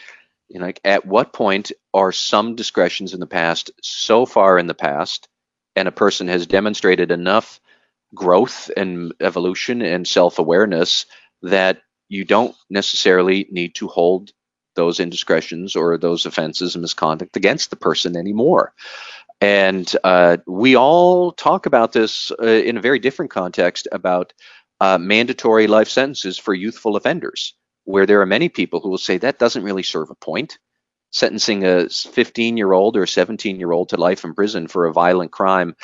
You 0.49 0.59
know, 0.59 0.71
at 0.83 1.05
what 1.05 1.33
point 1.33 1.71
are 1.93 2.11
some 2.11 2.55
discretions 2.55 3.13
in 3.13 3.19
the 3.19 3.27
past 3.27 3.71
so 3.81 4.25
far 4.25 4.59
in 4.59 4.67
the 4.67 4.75
past, 4.75 5.27
and 5.75 5.87
a 5.87 5.91
person 5.91 6.27
has 6.27 6.47
demonstrated 6.47 7.11
enough 7.11 7.59
growth 8.13 8.69
and 8.77 9.13
evolution 9.19 9.81
and 9.81 10.07
self-awareness 10.07 11.05
that 11.41 11.81
you 12.09 12.25
don't 12.25 12.55
necessarily 12.69 13.47
need 13.51 13.75
to 13.75 13.87
hold 13.87 14.31
those 14.75 14.99
indiscretions 14.99 15.75
or 15.75 15.97
those 15.97 16.25
offenses 16.25 16.75
and 16.75 16.81
misconduct 16.81 17.35
against 17.37 17.69
the 17.69 17.75
person 17.75 18.15
anymore. 18.17 18.73
And 19.41 19.93
uh, 20.03 20.37
we 20.47 20.75
all 20.75 21.31
talk 21.31 21.65
about 21.65 21.91
this 21.91 22.31
uh, 22.31 22.45
in 22.45 22.77
a 22.77 22.81
very 22.81 22.99
different 22.99 23.31
context 23.31 23.87
about 23.91 24.33
uh, 24.79 24.97
mandatory 24.97 25.67
life 25.67 25.89
sentences 25.89 26.37
for 26.37 26.53
youthful 26.53 26.95
offenders, 26.95 27.53
where 27.83 28.05
there 28.05 28.21
are 28.21 28.25
many 28.25 28.49
people 28.49 28.79
who 28.79 28.89
will 28.89 28.97
say 28.97 29.17
that 29.17 29.39
doesn't 29.39 29.63
really 29.63 29.83
serve 29.83 30.09
a 30.09 30.15
point. 30.15 30.57
Sentencing 31.13 31.63
a 31.63 31.89
15 31.89 32.57
year 32.57 32.71
old 32.73 32.97
or 32.97 33.05
17 33.05 33.59
year 33.59 33.71
old 33.71 33.89
to 33.89 33.97
life 33.97 34.23
in 34.23 34.33
prison 34.33 34.67
for 34.67 34.85
a 34.85 34.93
violent 34.93 35.31
crime, 35.31 35.75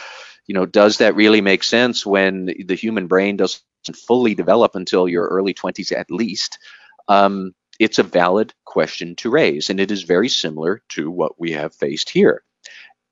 you 0.47 0.55
know, 0.55 0.65
does 0.65 0.97
that 0.97 1.15
really 1.15 1.41
make 1.41 1.63
sense 1.63 2.05
when 2.05 2.45
the 2.65 2.75
human 2.75 3.07
brain 3.07 3.37
doesn't 3.37 3.61
fully 4.07 4.33
develop 4.35 4.75
until 4.75 5.07
your 5.07 5.27
early 5.27 5.53
20s 5.53 5.91
at 5.91 6.09
least? 6.09 6.57
Um, 7.07 7.53
it's 7.79 7.99
a 7.99 8.03
valid 8.03 8.53
question 8.65 9.15
to 9.17 9.29
raise, 9.29 9.69
and 9.69 9.79
it 9.79 9.89
is 9.89 10.03
very 10.03 10.27
similar 10.27 10.81
to 10.89 11.09
what 11.09 11.39
we 11.39 11.51
have 11.53 11.73
faced 11.73 12.09
here. 12.09 12.43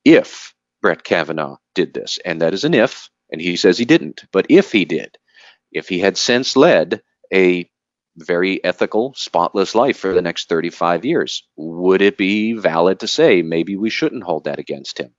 If 0.03 0.53
Brett 0.81 1.03
Kavanaugh 1.03 1.57
did 1.73 1.93
this, 1.93 2.19
and 2.25 2.41
that 2.41 2.53
is 2.53 2.65
an 2.65 2.73
if, 2.73 3.09
and 3.31 3.39
he 3.39 3.55
says 3.55 3.77
he 3.77 3.85
didn't, 3.85 4.25
but 4.31 4.45
if 4.49 4.71
he 4.71 4.85
did, 4.85 5.17
if 5.71 5.87
he 5.87 5.99
had 5.99 6.17
since 6.17 6.55
led 6.55 7.01
a 7.33 7.69
very 8.17 8.63
ethical, 8.63 9.13
spotless 9.15 9.75
life 9.75 9.97
for 9.97 10.13
the 10.13 10.21
next 10.21 10.49
35 10.49 11.05
years, 11.05 11.43
would 11.55 12.01
it 12.01 12.17
be 12.17 12.53
valid 12.53 12.99
to 12.99 13.07
say 13.07 13.41
maybe 13.41 13.77
we 13.77 13.89
shouldn't 13.89 14.23
hold 14.23 14.45
that 14.45 14.59
against 14.59 14.99
him? 14.99 15.13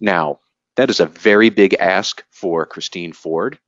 Now, 0.00 0.40
that 0.76 0.90
is 0.90 1.00
a 1.00 1.06
very 1.06 1.50
big 1.50 1.74
ask 1.74 2.24
for 2.30 2.64
Christine 2.64 3.12
Ford 3.12 3.58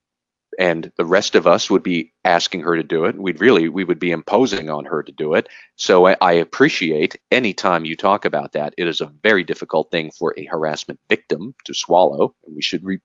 and 0.59 0.93
the 0.97 1.05
rest 1.05 1.35
of 1.35 1.47
us 1.47 1.71
would 1.71 1.83
be 1.83 2.13
asking 2.25 2.61
her 2.63 2.77
to 2.77 2.83
do 2.83 3.05
it. 3.07 3.17
We'd 3.17 3.41
really 3.41 3.69
we 3.69 3.85
would 3.85 3.99
be 3.99 4.11
imposing 4.11 4.71
on 4.71 4.85
her 4.85 5.03
to 5.03 5.13
do 5.13 5.35
it. 5.35 5.49
So 5.77 6.07
I, 6.07 6.17
I 6.21 6.33
appreciate 6.35 7.19
any 7.31 7.55
time 7.55 7.85
you 7.85 7.97
talk 7.97 8.25
about 8.25 8.53
that. 8.53 8.75
It 8.77 8.87
is 8.87 9.01
a 9.01 9.13
very 9.23 9.45
difficult 9.45 9.91
thing 9.91 10.11
for 10.11 10.35
a 10.37 10.45
harassment 10.45 11.01
victim 11.09 11.55
to 11.65 11.75
swallow. 11.75 12.35
And 12.45 12.55
we 12.55 12.63
should 12.63 12.85
re- 12.85 13.01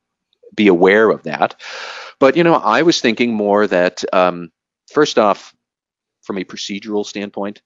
be 0.56 0.68
aware 0.68 1.10
of 1.10 1.24
that. 1.24 1.60
But 2.20 2.36
you 2.36 2.44
know, 2.44 2.56
I 2.56 2.82
was 2.82 3.00
thinking 3.00 3.34
more 3.34 3.68
that 3.68 4.04
um, 4.14 4.52
first 4.92 5.18
off, 5.18 5.54
from 6.22 6.38
a 6.38 6.44
procedural 6.44 7.06
standpoint, 7.06 7.62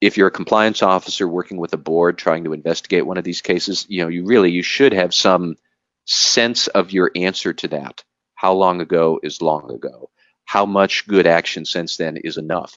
if 0.00 0.16
you're 0.16 0.28
a 0.28 0.32
compliance 0.32 0.82
officer 0.82 1.26
working 1.26 1.56
with 1.56 1.72
a 1.72 1.78
board 1.78 2.18
trying 2.18 2.44
to 2.44 2.52
investigate 2.52 3.06
one 3.06 3.16
of 3.16 3.24
these 3.24 3.40
cases, 3.40 3.86
you 3.88 4.02
know, 4.02 4.08
you 4.08 4.24
really 4.24 4.50
you 4.50 4.62
should 4.62 4.92
have 4.92 5.14
some 5.14 5.56
sense 6.04 6.66
of 6.68 6.92
your 6.92 7.10
answer 7.14 7.52
to 7.52 7.68
that 7.68 8.04
how 8.36 8.52
long 8.52 8.80
ago 8.80 9.18
is 9.22 9.42
long 9.42 9.72
ago? 9.72 10.10
How 10.44 10.64
much 10.64 11.08
good 11.08 11.26
action 11.26 11.64
since 11.64 11.96
then 11.96 12.18
is 12.18 12.36
enough? 12.36 12.76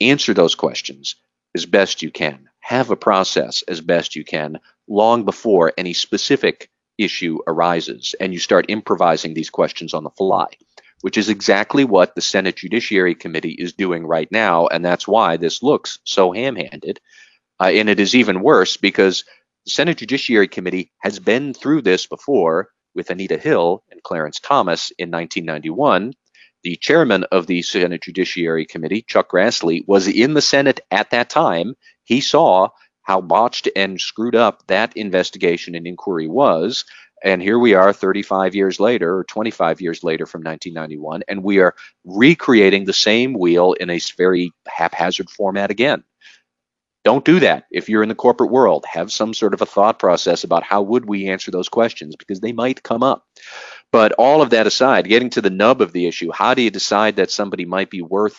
Answer 0.00 0.34
those 0.34 0.56
questions 0.56 1.14
as 1.54 1.64
best 1.64 2.02
you 2.02 2.10
can. 2.10 2.48
Have 2.60 2.90
a 2.90 2.96
process 2.96 3.62
as 3.68 3.80
best 3.80 4.16
you 4.16 4.24
can 4.24 4.58
long 4.88 5.24
before 5.24 5.72
any 5.76 5.92
specific 5.92 6.70
issue 6.98 7.38
arises 7.46 8.14
and 8.18 8.32
you 8.32 8.40
start 8.40 8.66
improvising 8.68 9.34
these 9.34 9.50
questions 9.50 9.94
on 9.94 10.02
the 10.02 10.10
fly, 10.10 10.46
which 11.02 11.18
is 11.18 11.28
exactly 11.28 11.84
what 11.84 12.14
the 12.14 12.20
Senate 12.20 12.56
Judiciary 12.56 13.14
Committee 13.14 13.56
is 13.58 13.72
doing 13.72 14.06
right 14.06 14.30
now. 14.30 14.66
And 14.66 14.84
that's 14.84 15.06
why 15.06 15.36
this 15.36 15.62
looks 15.62 15.98
so 16.04 16.32
ham 16.32 16.56
handed. 16.56 17.00
Uh, 17.60 17.70
and 17.72 17.88
it 17.88 18.00
is 18.00 18.14
even 18.14 18.42
worse 18.42 18.76
because 18.76 19.24
the 19.64 19.70
Senate 19.70 19.98
Judiciary 19.98 20.48
Committee 20.48 20.92
has 20.98 21.18
been 21.18 21.54
through 21.54 21.82
this 21.82 22.06
before 22.06 22.70
with 22.94 23.10
Anita 23.10 23.38
Hill 23.38 23.84
and 23.90 24.02
Clarence 24.02 24.40
Thomas 24.40 24.90
in 24.98 25.10
1991. 25.10 26.12
The 26.62 26.76
chairman 26.76 27.24
of 27.30 27.46
the 27.46 27.62
Senate 27.62 28.02
Judiciary 28.02 28.66
Committee, 28.66 29.04
Chuck 29.06 29.30
Grassley, 29.30 29.86
was 29.86 30.08
in 30.08 30.34
the 30.34 30.42
Senate 30.42 30.80
at 30.90 31.10
that 31.10 31.30
time. 31.30 31.74
He 32.04 32.20
saw 32.20 32.70
how 33.02 33.20
botched 33.20 33.68
and 33.76 34.00
screwed 34.00 34.34
up 34.34 34.66
that 34.66 34.96
investigation 34.96 35.76
and 35.76 35.86
inquiry 35.86 36.26
was. 36.26 36.84
And 37.24 37.40
here 37.40 37.58
we 37.58 37.74
are 37.74 37.92
35 37.92 38.54
years 38.54 38.78
later, 38.78 39.18
or 39.18 39.24
25 39.24 39.80
years 39.80 40.04
later 40.04 40.26
from 40.26 40.42
1991, 40.42 41.22
and 41.28 41.42
we 41.42 41.60
are 41.60 41.74
recreating 42.04 42.84
the 42.84 42.92
same 42.92 43.32
wheel 43.32 43.72
in 43.72 43.88
a 43.90 43.98
very 44.16 44.52
haphazard 44.66 45.30
format 45.30 45.70
again. 45.70 46.04
Don't 47.04 47.24
do 47.24 47.38
that. 47.38 47.66
If 47.70 47.88
you're 47.88 48.02
in 48.02 48.08
the 48.08 48.16
corporate 48.16 48.50
world, 48.50 48.84
have 48.88 49.12
some 49.12 49.32
sort 49.32 49.54
of 49.54 49.62
a 49.62 49.66
thought 49.66 50.00
process 50.00 50.42
about 50.42 50.64
how 50.64 50.82
would 50.82 51.06
we 51.06 51.28
answer 51.28 51.52
those 51.52 51.68
questions 51.68 52.16
because 52.16 52.40
they 52.40 52.50
might 52.52 52.82
come 52.82 53.04
up. 53.04 53.24
But 53.92 54.12
all 54.18 54.42
of 54.42 54.50
that 54.50 54.66
aside, 54.66 55.08
getting 55.08 55.30
to 55.30 55.40
the 55.40 55.48
nub 55.48 55.80
of 55.80 55.92
the 55.92 56.06
issue, 56.06 56.32
how 56.32 56.54
do 56.54 56.62
you 56.62 56.70
decide 56.70 57.16
that 57.16 57.30
somebody 57.30 57.64
might 57.64 57.90
be 57.90 58.02
worth 58.02 58.36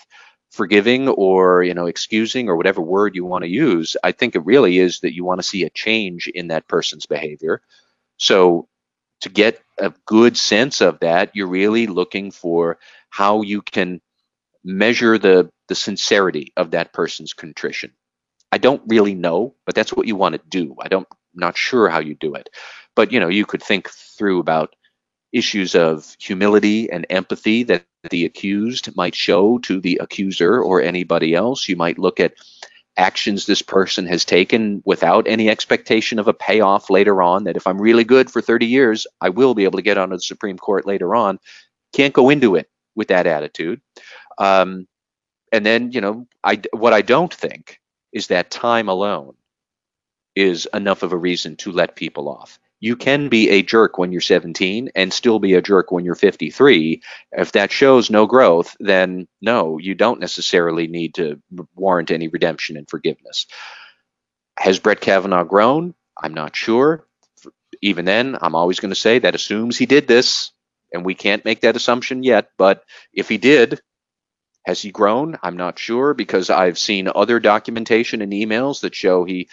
forgiving 0.51 1.07
or 1.07 1.63
you 1.63 1.73
know 1.73 1.85
excusing 1.85 2.49
or 2.49 2.57
whatever 2.57 2.81
word 2.81 3.15
you 3.15 3.23
want 3.23 3.45
to 3.45 3.49
use? 3.49 3.95
I 4.03 4.11
think 4.11 4.35
it 4.35 4.45
really 4.45 4.79
is 4.79 4.99
that 4.99 5.15
you 5.15 5.23
want 5.23 5.39
to 5.39 5.47
see 5.47 5.63
a 5.63 5.69
change 5.69 6.27
in 6.27 6.49
that 6.49 6.67
person's 6.67 7.05
behavior. 7.05 7.61
So 8.17 8.67
to 9.21 9.29
get 9.29 9.61
a 9.77 9.93
good 10.05 10.37
sense 10.37 10.81
of 10.81 10.99
that, 10.99 11.35
you're 11.35 11.47
really 11.47 11.87
looking 11.87 12.31
for 12.31 12.79
how 13.09 13.41
you 13.41 13.61
can 13.61 14.01
measure 14.63 15.17
the 15.17 15.49
the 15.67 15.75
sincerity 15.75 16.53
of 16.55 16.71
that 16.71 16.93
person's 16.93 17.33
contrition. 17.33 17.91
I 18.51 18.57
don't 18.57 18.81
really 18.87 19.15
know, 19.15 19.55
but 19.65 19.75
that's 19.75 19.93
what 19.93 20.07
you 20.07 20.15
want 20.15 20.33
to 20.35 20.41
do. 20.49 20.75
I 20.81 20.87
don't 20.87 21.07
not 21.33 21.57
sure 21.57 21.89
how 21.89 21.99
you 21.99 22.15
do 22.15 22.33
it. 22.35 22.49
But 22.95 23.11
you 23.11 23.19
know, 23.19 23.27
you 23.27 23.45
could 23.45 23.61
think 23.61 23.89
through 23.89 24.39
about 24.39 24.75
issues 25.33 25.75
of 25.75 26.15
humility 26.19 26.89
and 26.89 27.05
empathy 27.09 27.63
that 27.63 27.85
the 28.09 28.25
accused 28.25 28.95
might 28.95 29.13
show 29.15 29.57
to 29.59 29.79
the 29.81 29.99
accuser 30.01 30.61
or 30.61 30.81
anybody 30.81 31.35
else. 31.35 31.67
You 31.67 31.75
might 31.75 31.99
look 31.99 32.19
at 32.19 32.33
actions 32.97 33.45
this 33.45 33.61
person 33.61 34.05
has 34.07 34.25
taken 34.25 34.81
without 34.85 35.27
any 35.27 35.49
expectation 35.49 36.19
of 36.19 36.27
a 36.27 36.33
payoff 36.33 36.89
later 36.89 37.21
on 37.21 37.43
that 37.43 37.55
if 37.55 37.67
I'm 37.67 37.81
really 37.81 38.03
good 38.03 38.29
for 38.29 38.41
30 38.41 38.65
years, 38.65 39.07
I 39.21 39.29
will 39.29 39.53
be 39.53 39.63
able 39.63 39.77
to 39.77 39.83
get 39.83 39.97
onto 39.97 40.15
the 40.15 40.21
Supreme 40.21 40.57
Court 40.57 40.85
later 40.85 41.15
on. 41.15 41.39
Can't 41.93 42.13
go 42.13 42.29
into 42.29 42.55
it 42.55 42.69
with 42.95 43.09
that 43.09 43.27
attitude. 43.27 43.81
Um, 44.37 44.87
and 45.51 45.65
then, 45.65 45.91
you 45.91 46.01
know, 46.01 46.27
I 46.43 46.61
what 46.71 46.93
I 46.93 47.01
don't 47.01 47.33
think 47.33 47.79
is 48.11 48.27
that 48.27 48.51
time 48.51 48.89
alone 48.89 49.35
is 50.35 50.67
enough 50.73 51.03
of 51.03 51.13
a 51.13 51.17
reason 51.17 51.55
to 51.57 51.71
let 51.71 51.95
people 51.95 52.27
off. 52.27 52.59
You 52.79 52.95
can 52.95 53.29
be 53.29 53.49
a 53.49 53.63
jerk 53.63 53.97
when 53.97 54.11
you're 54.11 54.21
17 54.21 54.91
and 54.95 55.11
still 55.11 55.39
be 55.39 55.55
a 55.55 55.61
jerk 55.61 55.91
when 55.91 56.05
you're 56.05 56.15
53. 56.15 57.01
If 57.31 57.51
that 57.53 57.71
shows 57.71 58.09
no 58.09 58.27
growth, 58.27 58.75
then 58.79 59.27
no, 59.41 59.79
you 59.79 59.95
don't 59.95 60.19
necessarily 60.19 60.87
need 60.87 61.15
to 61.15 61.41
warrant 61.75 62.11
any 62.11 62.27
redemption 62.27 62.77
and 62.77 62.87
forgiveness. 62.89 63.47
Has 64.59 64.79
Brett 64.79 65.01
Kavanaugh 65.01 65.43
grown? 65.43 65.95
I'm 66.21 66.33
not 66.33 66.55
sure. 66.55 67.05
Even 67.81 68.05
then, 68.05 68.37
I'm 68.41 68.55
always 68.55 68.79
going 68.79 68.91
to 68.91 68.95
say 68.95 69.19
that 69.19 69.35
assumes 69.35 69.77
he 69.77 69.85
did 69.85 70.07
this, 70.07 70.51
and 70.91 71.05
we 71.05 71.15
can't 71.15 71.45
make 71.45 71.61
that 71.61 71.75
assumption 71.75 72.23
yet. 72.23 72.49
But 72.57 72.83
if 73.13 73.29
he 73.29 73.37
did, 73.37 73.81
has 74.65 74.81
he 74.81 74.91
grown? 74.91 75.37
I'm 75.41 75.57
not 75.57 75.79
sure 75.79 76.13
because 76.13 76.49
I've 76.49 76.77
seen 76.77 77.07
other 77.13 77.39
documentation 77.39 78.21
and 78.21 78.33
emails 78.33 78.81
that 78.81 78.95
show 78.95 79.23
he 79.23 79.49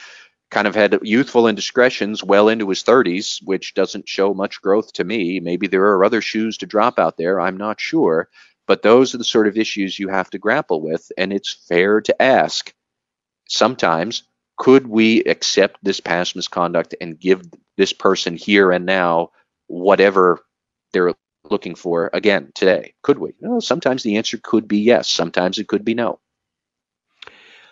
kind 0.55 0.69
of 0.69 0.75
had 0.77 0.97
youthful 1.03 1.49
indiscretions 1.49 2.23
well 2.23 2.49
into 2.49 2.69
his 2.69 2.85
30s, 2.85 3.41
which 3.45 3.75
doesn't 3.75 4.09
show 4.09 4.33
much 4.33 4.63
growth 4.63 4.93
to 4.93 5.03
me. 5.03 5.41
Maybe 5.41 5.67
there 5.67 5.85
are 5.87 6.05
other 6.05 6.21
shoes 6.21 6.59
to 6.59 6.67
drop 6.67 7.01
out 7.01 7.17
there. 7.17 7.41
I'm 7.41 7.57
not 7.57 7.81
sure. 7.81 8.29
But 8.69 8.83
those 8.83 9.13
are 9.15 9.19
the 9.19 9.25
sort 9.25 9.49
of 9.49 9.59
issues 9.59 9.99
you 9.99 10.09
have 10.09 10.31
to 10.31 10.39
grapple 10.39 10.81
with. 10.81 11.11
And 11.19 11.33
it's 11.33 11.67
fair 11.69 12.01
to 12.03 12.23
ask 12.23 12.73
sometimes, 13.49 14.23
could 14.57 14.87
we 14.87 15.25
accept 15.25 15.81
this 15.83 15.99
past 15.99 16.37
misconduct 16.37 16.95
and 17.01 17.19
give 17.19 17.43
this 17.77 17.93
person 17.93 18.37
here 18.37 18.71
and 18.71 18.87
now 18.87 19.31
whatever 19.67 20.39
they're 20.93 21.15
looking 21.51 21.75
for 21.75 22.11
again 22.13 22.53
today? 22.55 22.95
Could 23.03 23.19
we? 23.19 23.33
Well, 23.41 23.61
sometimes 23.61 24.05
the 24.05 24.19
answer 24.19 24.39
could 24.41 24.69
be 24.69 24.79
yes. 24.79 25.11
Sometimes 25.11 25.59
it 25.59 25.67
could 25.67 25.85
be 25.85 25.95
no. 25.95 26.21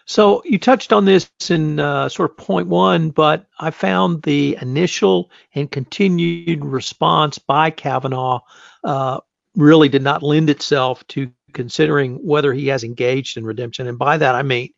So 0.07 0.43
you 0.45 0.59
touched 0.59 0.93
on 0.93 1.05
this 1.05 1.31
in 1.49 1.79
uh, 1.79 2.09
sort 2.09 2.31
of 2.31 2.37
point 2.37 2.69
one, 2.69 3.11
but 3.11 3.47
I 3.59 3.71
found 3.71 4.23
the 4.23 4.59
initial 4.61 5.31
and 5.55 5.71
continued 5.71 6.65
response 6.65 7.39
by 7.39 7.71
Kavanaugh 7.71 8.41
uh, 8.85 9.21
really 9.55 9.89
did 9.89 10.03
not 10.03 10.23
lend 10.23 10.51
itself 10.51 11.07
to 11.09 11.31
considering 11.53 12.17
whether 12.17 12.53
he 12.53 12.69
has 12.69 12.85
engaged 12.85 13.37
in 13.37 13.45
redemption. 13.45 13.87
And 13.87 13.99
by 13.99 14.17
that, 14.19 14.35
I 14.35 14.43
mean 14.43 14.73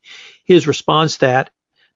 his 0.44 0.66
response 0.66 1.18
that 1.18 1.50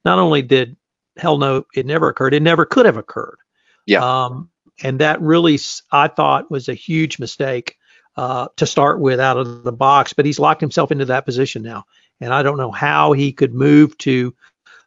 not 0.04 0.18
only 0.18 0.42
did 0.42 0.76
hell 1.16 1.38
no, 1.38 1.66
it 1.74 1.84
never 1.84 2.08
occurred, 2.08 2.34
it 2.34 2.42
never 2.42 2.64
could 2.64 2.86
have 2.86 2.96
occurred. 2.96 3.38
Yeah. 3.86 4.24
Um, 4.24 4.50
and 4.82 5.00
that 5.00 5.20
really 5.20 5.58
I 5.90 6.08
thought 6.08 6.50
was 6.50 6.68
a 6.68 6.74
huge 6.74 7.18
mistake 7.18 7.76
uh, 8.16 8.48
to 8.56 8.66
start 8.66 9.00
with 9.00 9.20
out 9.20 9.36
of 9.36 9.64
the 9.64 9.72
box. 9.72 10.12
But 10.12 10.26
he's 10.26 10.38
locked 10.38 10.60
himself 10.60 10.92
into 10.92 11.06
that 11.06 11.24
position 11.24 11.62
now, 11.62 11.84
and 12.20 12.32
I 12.32 12.42
don't 12.42 12.58
know 12.58 12.70
how 12.70 13.12
he 13.12 13.32
could 13.32 13.54
move 13.54 13.96
to. 13.98 14.34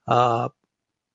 Uh, 0.08 0.50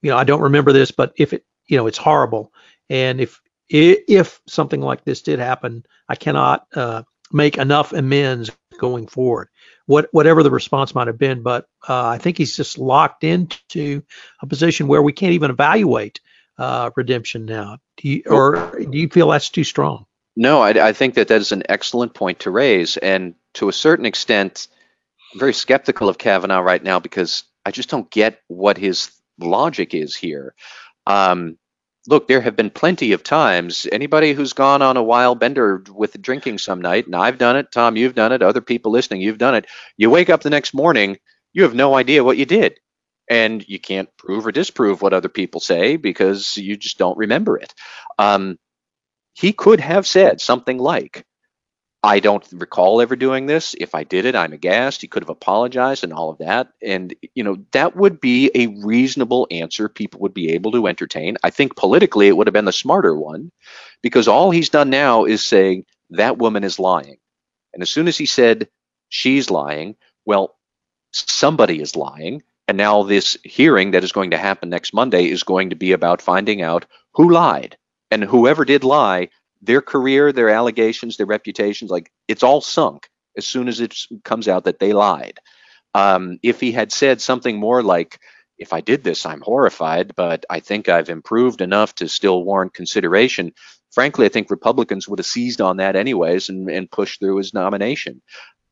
you 0.03 0.11
know, 0.11 0.17
I 0.17 0.25
don't 0.25 0.43
remember 0.43 0.73
this, 0.73 0.91
but 0.91 1.13
if 1.17 1.33
it, 1.33 1.45
you 1.67 1.77
know, 1.77 1.87
it's 1.87 1.99
horrible. 1.99 2.53
And 2.89 3.21
if 3.21 3.41
if 3.69 4.41
something 4.47 4.81
like 4.81 5.05
this 5.05 5.23
did 5.23 5.39
happen, 5.39 5.85
I 6.09 6.15
cannot 6.15 6.67
uh, 6.75 7.03
make 7.33 7.59
enough 7.59 7.93
amends 7.93 8.51
going 8.79 9.07
forward. 9.07 9.49
What 9.87 10.09
whatever 10.13 10.43
the 10.43 10.51
response 10.51 10.95
might 10.95 11.07
have 11.07 11.19
been, 11.19 11.43
but 11.43 11.67
uh, 11.89 12.07
I 12.07 12.19
think 12.19 12.39
he's 12.39 12.57
just 12.57 12.79
locked 12.79 13.25
into 13.25 14.03
a 14.41 14.47
position 14.47 14.89
where 14.89 15.03
we 15.03 15.13
can't 15.13 15.33
even 15.33 15.51
evaluate 15.51 16.21
uh, 16.59 16.91
redemption 16.97 17.45
now. 17.45 17.79
Do 17.97 18.09
you, 18.09 18.23
or 18.27 18.79
do 18.79 18.99
you 18.99 19.09
feel 19.09 19.29
that's 19.29 19.51
too 19.51 19.65
strong? 19.65 20.07
No, 20.37 20.61
I, 20.61 20.89
I 20.89 20.93
think 20.93 21.15
that 21.15 21.29
that 21.29 21.41
is 21.41 21.53
an 21.53 21.63
excellent 21.69 22.15
point 22.15 22.41
to 22.41 22.51
raise, 22.51 22.97
and 22.97 23.35
to 23.55 23.69
a 23.69 23.73
certain 23.73 24.07
extent, 24.07 24.69
I'm 25.33 25.41
very 25.41 25.55
skeptical 25.55 26.09
of 26.09 26.19
Kavanaugh 26.19 26.61
right 26.61 26.83
now 26.83 26.99
because 27.01 27.45
I 27.65 27.71
just 27.71 27.91
don't 27.91 28.11
get 28.11 28.41
what 28.49 28.79
his 28.79 29.11
logic 29.39 29.95
is 29.95 30.15
here. 30.15 30.55
Um, 31.07 31.59
look, 32.07 32.29
there 32.29 32.41
have 32.41 32.57
been 32.57 32.71
plenty 32.71 33.13
of 33.13 33.23
times. 33.23 33.87
Anybody 33.91 34.33
who's 34.33 34.53
gone 34.53 34.83
on 34.83 34.97
a 34.97 35.03
wild 35.03 35.41
bender 35.41 35.83
with 35.91 36.21
drinking 36.21 36.59
some 36.59 36.81
night, 36.81 37.07
and 37.07 37.17
I've 37.17 37.39
done 37.39 37.57
it, 37.57 37.73
Tom, 37.73 37.97
you've 37.97 38.15
done 38.15 38.33
it, 38.33 38.43
other 38.43 38.61
people 38.61 38.93
listening, 38.93 39.21
you've 39.21 39.39
done 39.39 39.55
it. 39.55 39.67
You 39.97 40.11
wake 40.11 40.31
up 40.31 40.43
the 40.43 40.51
next 40.51 40.75
morning, 40.75 41.19
you 41.53 41.65
have 41.65 41.75
no 41.75 41.95
idea 41.95 42.25
what 42.25 42.37
you 42.37 42.47
did. 42.47 42.79
And 43.29 43.67
you 43.69 43.81
can't 43.81 44.09
prove 44.19 44.47
or 44.47 44.53
disprove 44.53 45.03
what 45.03 45.13
other 45.13 45.29
people 45.29 45.61
say 45.61 45.97
because 45.97 46.57
you 46.57 46.77
just 46.77 46.97
don't 46.97 47.19
remember 47.19 47.59
it. 47.59 47.75
Um, 48.19 48.57
he 49.35 49.53
could 49.53 49.81
have 49.81 50.07
said 50.07 50.41
something 50.41 50.79
like, 50.79 51.25
I 52.07 52.21
don't 52.21 52.47
recall 52.53 53.01
ever 53.01 53.17
doing 53.17 53.47
this. 53.47 53.75
If 53.81 53.93
I 53.97 54.05
did 54.05 54.27
it, 54.27 54.37
I'm 54.37 54.53
aghast. 54.53 55.01
He 55.01 55.09
could 55.09 55.25
have 55.25 55.29
apologized 55.29 56.05
and 56.05 56.13
all 56.13 56.31
of 56.31 56.39
that. 56.39 56.69
And, 56.81 57.13
you 57.35 57.43
know, 57.43 57.65
that 57.73 57.97
would 57.97 58.21
be 58.21 58.49
a 58.55 58.69
reasonable 58.69 59.49
answer 59.51 59.89
people 59.89 60.21
would 60.21 60.33
be 60.33 60.53
able 60.53 60.71
to 60.71 60.87
entertain. 60.87 61.37
I 61.43 61.51
think 61.51 61.75
politically 61.75 62.29
it 62.29 62.37
would 62.37 62.47
have 62.47 62.55
been 62.55 62.65
the 62.65 62.73
smarter 62.73 63.17
one 63.17 63.51
because 64.03 64.29
all 64.29 64.53
he's 64.53 64.71
done 64.71 64.89
now 64.89 65.25
is 65.25 65.45
saying 65.45 65.85
that 66.11 66.39
woman 66.39 66.63
is 66.63 66.79
lying. 66.79 67.17
And 67.75 67.83
as 67.83 67.91
soon 67.91 68.07
as 68.07 68.17
he 68.17 68.27
said 68.27 68.69
she's 69.09 69.51
lying, 69.51 69.97
well, 70.25 70.55
somebody 71.11 71.83
is 71.83 71.97
lying. 71.97 72.45
And 72.69 72.79
now 72.79 73.03
this 73.03 73.37
hearing 73.43 73.91
that 73.91 74.05
is 74.05 74.13
going 74.13 74.31
to 74.31 74.39
happen 74.39 74.71
next 74.71 74.95
Monday 74.95 75.29
is 75.29 75.43
going 75.43 75.71
to 75.71 75.77
be 75.77 75.91
about 75.91 76.23
finding 76.23 76.63
out 76.63 76.87
who 77.15 77.33
lied. 77.33 77.77
And 78.13 78.23
whoever 78.23 78.65
did 78.65 78.85
lie, 78.85 79.31
their 79.63 79.81
career, 79.81 80.33
their 80.33 80.51
allegations, 80.51 81.17
their 81.17 81.27
reputations, 81.27 81.91
like 81.91 82.11
it's 82.29 82.43
all 82.43 82.61
sunk 82.61 83.09
as 83.37 83.47
soon 83.47 83.69
as 83.69 83.81
it 83.81 83.95
comes 84.25 84.49
out 84.49 84.65
that 84.65 84.79
they 84.79 84.93
lied. 84.93 85.39
Um, 85.95 86.39
if 86.43 86.61
he 86.61 86.73
had 86.73 86.93
said 86.93 87.21
something 87.21 87.59
more 87.59 87.83
like, 87.83 88.21
if 88.59 88.73
I 88.73 88.81
did 88.81 89.05
this, 89.05 89.27
I'm 89.27 89.41
horrified, 89.41 90.15
but 90.15 90.45
I 90.49 90.61
think 90.61 90.89
I've 90.89 91.11
improved 91.11 91.61
enough 91.61 91.95
to 91.97 92.09
still 92.09 92.45
warrant 92.45 92.75
consideration. 92.75 93.53
Frankly, 93.93 94.27
I 94.27 94.29
think 94.31 94.51
Republicans 94.51 95.09
would 95.09 95.19
have 95.19 95.27
seized 95.27 95.61
on 95.61 95.79
that 95.79 95.97
anyways 95.97 96.49
and, 96.49 96.71
and 96.71 96.91
pushed 96.91 97.21
through 97.21 97.37
his 97.37 97.55
nomination. 97.55 98.23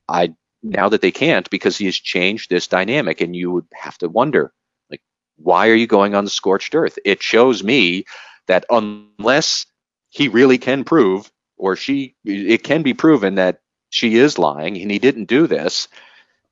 I 0.08 0.34
now 0.62 0.88
that 0.88 1.02
they 1.02 1.12
can't 1.12 1.48
because 1.50 1.76
he 1.76 1.84
has 1.84 1.96
changed 1.96 2.50
this 2.50 2.66
dynamic, 2.66 3.20
and 3.20 3.36
you 3.36 3.50
would 3.52 3.66
have 3.74 3.98
to 3.98 4.08
wonder, 4.08 4.52
like, 4.90 5.02
why 5.36 5.68
are 5.68 5.74
you 5.74 5.86
going 5.86 6.14
on 6.14 6.24
the 6.24 6.30
scorched 6.30 6.74
earth? 6.74 6.98
It 7.04 7.22
shows 7.22 7.62
me 7.62 8.04
that 8.46 8.64
unless 8.70 9.66
he 10.14 10.28
really 10.28 10.58
can 10.58 10.84
prove, 10.84 11.28
or 11.56 11.74
she, 11.74 12.14
it 12.24 12.62
can 12.62 12.82
be 12.82 12.94
proven 12.94 13.34
that 13.34 13.60
she 13.90 14.14
is 14.14 14.38
lying 14.38 14.80
and 14.80 14.88
he 14.88 15.00
didn't 15.00 15.24
do 15.24 15.48
this. 15.48 15.88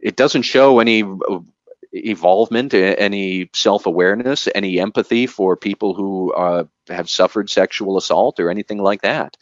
It 0.00 0.16
doesn't 0.16 0.42
show 0.42 0.80
any 0.80 1.04
evolvement, 1.92 2.74
any 2.74 3.50
self 3.54 3.86
awareness, 3.86 4.48
any 4.52 4.80
empathy 4.80 5.28
for 5.28 5.56
people 5.56 5.94
who 5.94 6.32
uh, 6.32 6.64
have 6.88 7.08
suffered 7.08 7.48
sexual 7.50 7.96
assault 7.96 8.40
or 8.40 8.50
anything 8.50 8.78
like 8.78 9.02
that. 9.02 9.36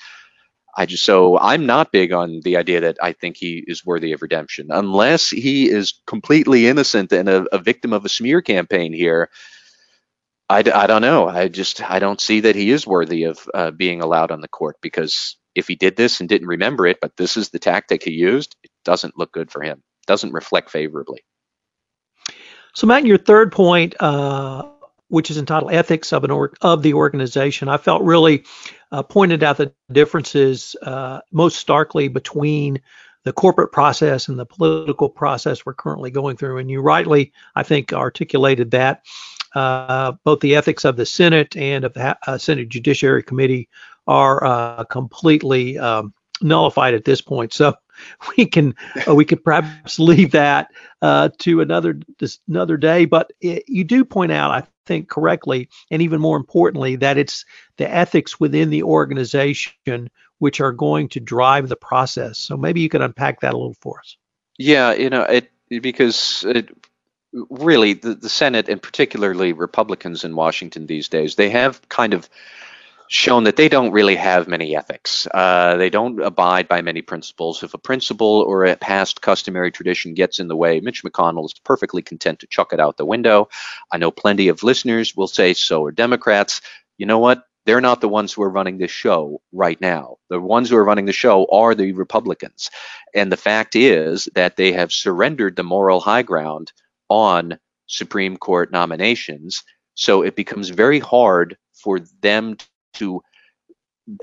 I 0.76 0.84
just 0.84 1.04
so 1.04 1.38
I'm 1.38 1.64
not 1.64 1.90
big 1.90 2.12
on 2.12 2.40
the 2.44 2.58
idea 2.58 2.82
that 2.82 2.98
I 3.02 3.14
think 3.14 3.38
he 3.38 3.64
is 3.66 3.86
worthy 3.86 4.12
of 4.12 4.20
redemption 4.20 4.66
unless 4.68 5.30
he 5.30 5.70
is 5.70 5.94
completely 6.06 6.66
innocent 6.66 7.10
and 7.12 7.28
a, 7.28 7.46
a 7.54 7.58
victim 7.58 7.94
of 7.94 8.04
a 8.04 8.10
smear 8.10 8.42
campaign 8.42 8.92
here. 8.92 9.30
I, 10.50 10.64
I 10.74 10.88
don't 10.88 11.00
know. 11.00 11.28
I 11.28 11.46
just 11.46 11.80
I 11.88 12.00
don't 12.00 12.20
see 12.20 12.40
that 12.40 12.56
he 12.56 12.72
is 12.72 12.84
worthy 12.84 13.22
of 13.24 13.38
uh, 13.54 13.70
being 13.70 14.02
allowed 14.02 14.32
on 14.32 14.40
the 14.40 14.48
court 14.48 14.78
because 14.82 15.36
if 15.54 15.68
he 15.68 15.76
did 15.76 15.94
this 15.94 16.18
and 16.18 16.28
didn't 16.28 16.48
remember 16.48 16.88
it, 16.88 16.98
but 17.00 17.16
this 17.16 17.36
is 17.36 17.50
the 17.50 17.60
tactic 17.60 18.02
he 18.02 18.10
used, 18.10 18.56
it 18.64 18.70
doesn't 18.84 19.16
look 19.16 19.30
good 19.30 19.52
for 19.52 19.62
him. 19.62 19.80
Doesn't 20.08 20.32
reflect 20.32 20.70
favorably. 20.70 21.20
So, 22.74 22.88
Matt, 22.88 23.06
your 23.06 23.16
third 23.16 23.52
point, 23.52 23.94
uh, 24.00 24.64
which 25.06 25.30
is 25.30 25.38
entitled 25.38 25.72
"Ethics 25.72 26.12
of 26.12 26.24
an 26.24 26.32
or- 26.32 26.52
of 26.62 26.82
the 26.82 26.94
Organization," 26.94 27.68
I 27.68 27.76
felt 27.76 28.02
really 28.02 28.42
uh, 28.90 29.04
pointed 29.04 29.44
out 29.44 29.56
the 29.56 29.72
differences 29.92 30.74
uh, 30.82 31.20
most 31.30 31.58
starkly 31.58 32.08
between 32.08 32.80
the 33.22 33.32
corporate 33.32 33.70
process 33.70 34.26
and 34.26 34.36
the 34.36 34.46
political 34.46 35.08
process 35.08 35.64
we're 35.64 35.74
currently 35.74 36.10
going 36.10 36.36
through. 36.36 36.58
And 36.58 36.68
you 36.68 36.80
rightly, 36.80 37.32
I 37.54 37.62
think, 37.62 37.92
articulated 37.92 38.72
that 38.72 39.04
uh, 39.54 40.12
both 40.24 40.40
the 40.40 40.56
ethics 40.56 40.84
of 40.84 40.96
the 40.96 41.06
Senate 41.06 41.56
and 41.56 41.84
of 41.84 41.94
the 41.94 42.16
uh, 42.26 42.38
Senate 42.38 42.68
Judiciary 42.68 43.22
Committee 43.22 43.68
are 44.06 44.44
uh, 44.44 44.84
completely 44.84 45.78
um, 45.78 46.12
nullified 46.40 46.94
at 46.94 47.04
this 47.04 47.20
point. 47.20 47.52
So 47.52 47.74
we 48.36 48.46
can 48.46 48.74
uh, 49.08 49.14
we 49.14 49.24
could 49.24 49.44
perhaps 49.44 49.98
leave 49.98 50.32
that 50.32 50.70
uh, 51.02 51.30
to 51.38 51.60
another 51.60 52.00
another 52.48 52.76
day. 52.76 53.04
But 53.04 53.32
it, 53.40 53.64
you 53.66 53.84
do 53.84 54.04
point 54.04 54.32
out, 54.32 54.50
I 54.50 54.66
think 54.86 55.08
correctly, 55.08 55.68
and 55.90 56.02
even 56.02 56.20
more 56.20 56.36
importantly, 56.36 56.96
that 56.96 57.18
it's 57.18 57.44
the 57.76 57.88
ethics 57.88 58.40
within 58.40 58.70
the 58.70 58.82
organization 58.82 60.10
which 60.38 60.60
are 60.60 60.72
going 60.72 61.08
to 61.10 61.20
drive 61.20 61.68
the 61.68 61.76
process. 61.76 62.38
So 62.38 62.56
maybe 62.56 62.80
you 62.80 62.88
could 62.88 63.02
unpack 63.02 63.40
that 63.40 63.52
a 63.52 63.56
little 63.56 63.76
for 63.80 64.00
us. 64.00 64.16
Yeah, 64.58 64.92
you 64.92 65.10
know, 65.10 65.22
it 65.22 65.50
because 65.68 66.44
it, 66.48 66.70
really 67.32 67.94
the, 67.94 68.14
the 68.14 68.28
Senate 68.28 68.68
and 68.68 68.82
particularly 68.82 69.52
Republicans 69.52 70.24
in 70.24 70.34
Washington 70.34 70.86
these 70.86 71.08
days, 71.08 71.34
they 71.34 71.50
have 71.50 71.88
kind 71.88 72.14
of 72.14 72.28
shown 73.08 73.42
that 73.42 73.56
they 73.56 73.68
don't 73.68 73.90
really 73.90 74.14
have 74.14 74.46
many 74.46 74.76
ethics. 74.76 75.26
Uh, 75.34 75.76
they 75.76 75.90
don't 75.90 76.22
abide 76.22 76.68
by 76.68 76.80
many 76.80 77.02
principles. 77.02 77.64
If 77.64 77.74
a 77.74 77.78
principle 77.78 78.44
or 78.46 78.64
a 78.64 78.76
past 78.76 79.20
customary 79.20 79.72
tradition 79.72 80.14
gets 80.14 80.38
in 80.38 80.46
the 80.46 80.56
way, 80.56 80.78
Mitch 80.78 81.02
McConnell 81.02 81.46
is 81.46 81.54
perfectly 81.64 82.02
content 82.02 82.38
to 82.38 82.46
chuck 82.46 82.72
it 82.72 82.78
out 82.78 82.96
the 82.96 83.04
window. 83.04 83.48
I 83.90 83.98
know 83.98 84.12
plenty 84.12 84.46
of 84.46 84.62
listeners 84.62 85.16
will 85.16 85.26
say 85.26 85.54
so 85.54 85.84
are 85.84 85.90
Democrats. 85.90 86.60
You 86.98 87.06
know 87.06 87.18
what? 87.18 87.42
They're 87.66 87.80
not 87.80 88.00
the 88.00 88.08
ones 88.08 88.32
who 88.32 88.42
are 88.42 88.50
running 88.50 88.78
this 88.78 88.92
show 88.92 89.42
right 89.50 89.80
now. 89.80 90.18
The 90.28 90.40
ones 90.40 90.70
who 90.70 90.76
are 90.76 90.84
running 90.84 91.06
the 91.06 91.12
show 91.12 91.46
are 91.50 91.74
the 91.74 91.92
Republicans. 91.92 92.70
And 93.12 93.30
the 93.30 93.36
fact 93.36 93.74
is 93.74 94.28
that 94.36 94.56
they 94.56 94.72
have 94.72 94.92
surrendered 94.92 95.56
the 95.56 95.64
moral 95.64 95.98
high 95.98 96.22
ground 96.22 96.72
on 97.10 97.58
Supreme 97.86 98.38
Court 98.38 98.72
nominations. 98.72 99.64
So 99.94 100.22
it 100.22 100.36
becomes 100.36 100.70
very 100.70 101.00
hard 101.00 101.58
for 101.74 102.00
them 102.22 102.56
to 102.94 103.20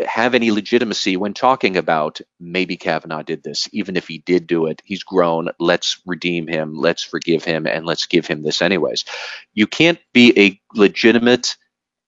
have 0.06 0.34
any 0.36 0.52
legitimacy 0.52 1.17
when 1.17 1.34
talking 1.34 1.78
about 1.78 2.19
maybe 2.39 2.78
Kavanaugh 2.78 3.21
did 3.21 3.43
this. 3.43 3.69
Even 3.71 3.95
if 3.95 4.08
he 4.08 4.17
did 4.19 4.47
do 4.47 4.65
it, 4.65 4.82
he's 4.84 5.04
grown. 5.04 5.50
Let's 5.60 6.02
redeem 6.06 6.47
him. 6.47 6.73
Let's 6.73 7.04
forgive 7.04 7.43
him. 7.43 7.67
And 7.67 7.86
let's 7.86 8.08
give 8.08 8.26
him 8.26 8.41
this 8.41 8.62
anyways. 8.62 9.06
You 9.54 9.67
can't 9.67 10.00
be 10.13 10.34
a 10.39 10.60
legitimate 10.73 11.56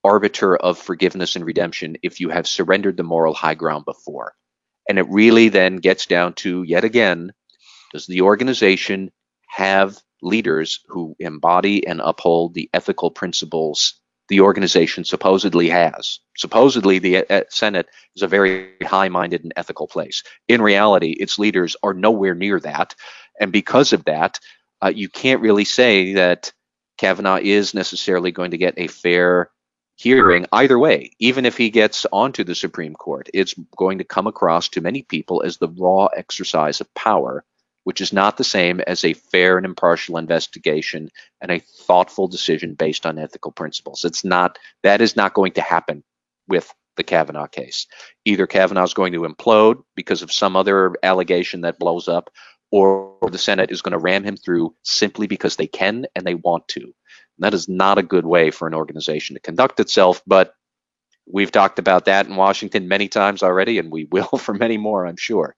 arbiter 0.02 0.56
of 0.56 0.78
forgiveness 0.78 1.36
and 1.36 1.44
redemption 1.44 1.96
if 2.02 2.20
you 2.20 2.30
have 2.30 2.46
surrendered 2.46 2.96
the 2.96 3.02
moral 3.02 3.34
high 3.34 3.54
ground 3.54 3.84
before. 3.84 4.34
And 4.88 4.98
it 4.98 5.06
really 5.08 5.48
then 5.48 5.76
gets 5.76 6.06
down 6.06 6.34
to 6.34 6.62
yet 6.62 6.84
again 6.84 7.32
does 7.92 8.06
the 8.06 8.22
organization 8.22 9.10
have 9.48 9.98
leaders 10.22 10.80
who 10.88 11.16
embody 11.18 11.86
and 11.86 12.00
uphold 12.02 12.54
the 12.54 12.68
ethical 12.74 13.10
principles 13.10 14.00
the 14.30 14.40
organization 14.40 15.04
supposedly 15.04 15.68
has. 15.68 16.20
Supposedly, 16.36 17.00
the 17.00 17.28
uh, 17.28 17.42
Senate 17.50 17.88
is 18.14 18.22
a 18.22 18.28
very 18.28 18.76
high 18.82 19.08
minded 19.08 19.42
and 19.42 19.52
ethical 19.56 19.88
place. 19.88 20.22
In 20.46 20.62
reality, 20.62 21.10
its 21.10 21.38
leaders 21.38 21.76
are 21.82 21.92
nowhere 21.92 22.36
near 22.36 22.60
that. 22.60 22.94
And 23.40 23.50
because 23.50 23.92
of 23.92 24.04
that, 24.04 24.38
uh, 24.82 24.92
you 24.94 25.08
can't 25.08 25.42
really 25.42 25.64
say 25.64 26.14
that 26.14 26.52
Kavanaugh 26.96 27.40
is 27.42 27.74
necessarily 27.74 28.30
going 28.30 28.52
to 28.52 28.58
get 28.58 28.74
a 28.76 28.86
fair 28.86 29.50
hearing 29.96 30.46
either 30.52 30.78
way. 30.78 31.10
Even 31.18 31.44
if 31.44 31.56
he 31.56 31.70
gets 31.70 32.06
onto 32.12 32.44
the 32.44 32.54
Supreme 32.54 32.94
Court, 32.94 33.28
it's 33.34 33.54
going 33.76 33.98
to 33.98 34.04
come 34.04 34.28
across 34.28 34.68
to 34.70 34.80
many 34.80 35.02
people 35.02 35.42
as 35.42 35.58
the 35.58 35.68
raw 35.68 36.06
exercise 36.06 36.80
of 36.80 36.94
power 36.94 37.44
which 37.84 38.00
is 38.00 38.12
not 38.12 38.36
the 38.36 38.44
same 38.44 38.80
as 38.80 39.04
a 39.04 39.14
fair 39.14 39.56
and 39.56 39.66
impartial 39.66 40.16
investigation 40.16 41.10
and 41.40 41.50
a 41.50 41.60
thoughtful 41.60 42.28
decision 42.28 42.74
based 42.74 43.06
on 43.06 43.18
ethical 43.18 43.52
principles. 43.52 44.04
It's 44.04 44.24
not 44.24 44.58
that 44.82 45.00
is 45.00 45.16
not 45.16 45.34
going 45.34 45.52
to 45.52 45.62
happen 45.62 46.04
with 46.46 46.72
the 46.96 47.04
Kavanaugh 47.04 47.46
case. 47.46 47.86
Either 48.24 48.46
Kavanaugh 48.46 48.84
is 48.84 48.94
going 48.94 49.12
to 49.12 49.22
implode 49.22 49.82
because 49.94 50.22
of 50.22 50.32
some 50.32 50.56
other 50.56 50.94
allegation 51.02 51.62
that 51.62 51.78
blows 51.78 52.08
up, 52.08 52.30
or 52.70 53.16
the 53.30 53.38
Senate 53.38 53.70
is 53.70 53.82
going 53.82 53.92
to 53.92 53.98
ram 53.98 54.22
him 54.22 54.36
through 54.36 54.74
simply 54.82 55.26
because 55.26 55.56
they 55.56 55.66
can 55.66 56.06
and 56.14 56.24
they 56.24 56.34
want 56.34 56.68
to. 56.68 56.80
And 56.80 56.92
that 57.38 57.54
is 57.54 57.68
not 57.68 57.98
a 57.98 58.02
good 58.02 58.26
way 58.26 58.50
for 58.50 58.68
an 58.68 58.74
organization 58.74 59.34
to 59.34 59.40
conduct 59.40 59.80
itself, 59.80 60.22
but 60.26 60.54
we've 61.26 61.50
talked 61.50 61.78
about 61.78 62.04
that 62.04 62.26
in 62.26 62.36
Washington 62.36 62.88
many 62.88 63.08
times 63.08 63.42
already, 63.42 63.78
and 63.78 63.90
we 63.90 64.04
will 64.04 64.26
for 64.38 64.54
many 64.54 64.76
more, 64.76 65.06
I'm 65.06 65.16
sure. 65.16 65.56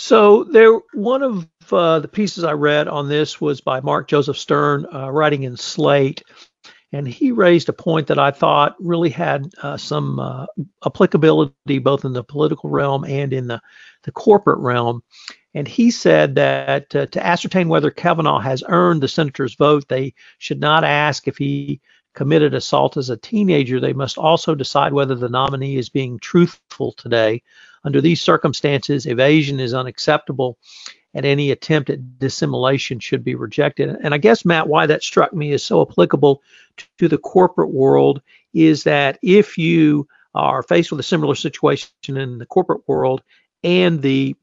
So 0.00 0.44
there, 0.44 0.78
one 0.94 1.24
of 1.24 1.48
uh, 1.72 1.98
the 1.98 2.06
pieces 2.06 2.44
I 2.44 2.52
read 2.52 2.86
on 2.86 3.08
this 3.08 3.40
was 3.40 3.60
by 3.60 3.80
Mark 3.80 4.06
Joseph 4.06 4.38
Stern, 4.38 4.86
uh, 4.94 5.10
writing 5.10 5.42
in 5.42 5.56
Slate, 5.56 6.22
and 6.92 7.06
he 7.08 7.32
raised 7.32 7.68
a 7.68 7.72
point 7.72 8.06
that 8.06 8.18
I 8.18 8.30
thought 8.30 8.76
really 8.78 9.10
had 9.10 9.50
uh, 9.60 9.76
some 9.76 10.20
uh, 10.20 10.46
applicability 10.86 11.80
both 11.80 12.04
in 12.04 12.12
the 12.12 12.22
political 12.22 12.70
realm 12.70 13.04
and 13.06 13.32
in 13.32 13.48
the, 13.48 13.60
the 14.04 14.12
corporate 14.12 14.60
realm. 14.60 15.02
And 15.52 15.66
he 15.66 15.90
said 15.90 16.36
that 16.36 16.94
uh, 16.94 17.06
to 17.06 17.26
ascertain 17.26 17.68
whether 17.68 17.90
Kavanaugh 17.90 18.38
has 18.38 18.62
earned 18.68 19.02
the 19.02 19.08
senator's 19.08 19.56
vote, 19.56 19.88
they 19.88 20.14
should 20.38 20.60
not 20.60 20.84
ask 20.84 21.26
if 21.26 21.36
he 21.36 21.80
committed 22.14 22.54
assault 22.54 22.96
as 22.96 23.10
a 23.10 23.16
teenager. 23.16 23.80
They 23.80 23.94
must 23.94 24.16
also 24.16 24.54
decide 24.54 24.92
whether 24.92 25.16
the 25.16 25.28
nominee 25.28 25.76
is 25.76 25.88
being 25.88 26.20
truthful 26.20 26.92
today 26.92 27.42
under 27.84 28.00
these 28.00 28.20
circumstances, 28.20 29.06
evasion 29.06 29.60
is 29.60 29.74
unacceptable 29.74 30.58
and 31.14 31.24
any 31.24 31.50
attempt 31.50 31.90
at 31.90 32.18
dissimulation 32.18 33.00
should 33.00 33.24
be 33.24 33.34
rejected. 33.34 33.96
And 34.02 34.14
I 34.14 34.18
guess, 34.18 34.44
Matt, 34.44 34.68
why 34.68 34.86
that 34.86 35.02
struck 35.02 35.32
me 35.32 35.52
is 35.52 35.64
so 35.64 35.82
applicable 35.82 36.42
to 36.98 37.08
the 37.08 37.18
corporate 37.18 37.70
world 37.70 38.22
is 38.52 38.84
that 38.84 39.18
if 39.22 39.58
you 39.58 40.06
are 40.34 40.62
faced 40.62 40.90
with 40.90 41.00
a 41.00 41.04
similar 41.04 41.34
situation 41.34 41.88
in 42.08 42.38
the 42.38 42.46
corporate 42.46 42.86
world 42.86 43.22
and 43.64 44.02
the 44.02 44.36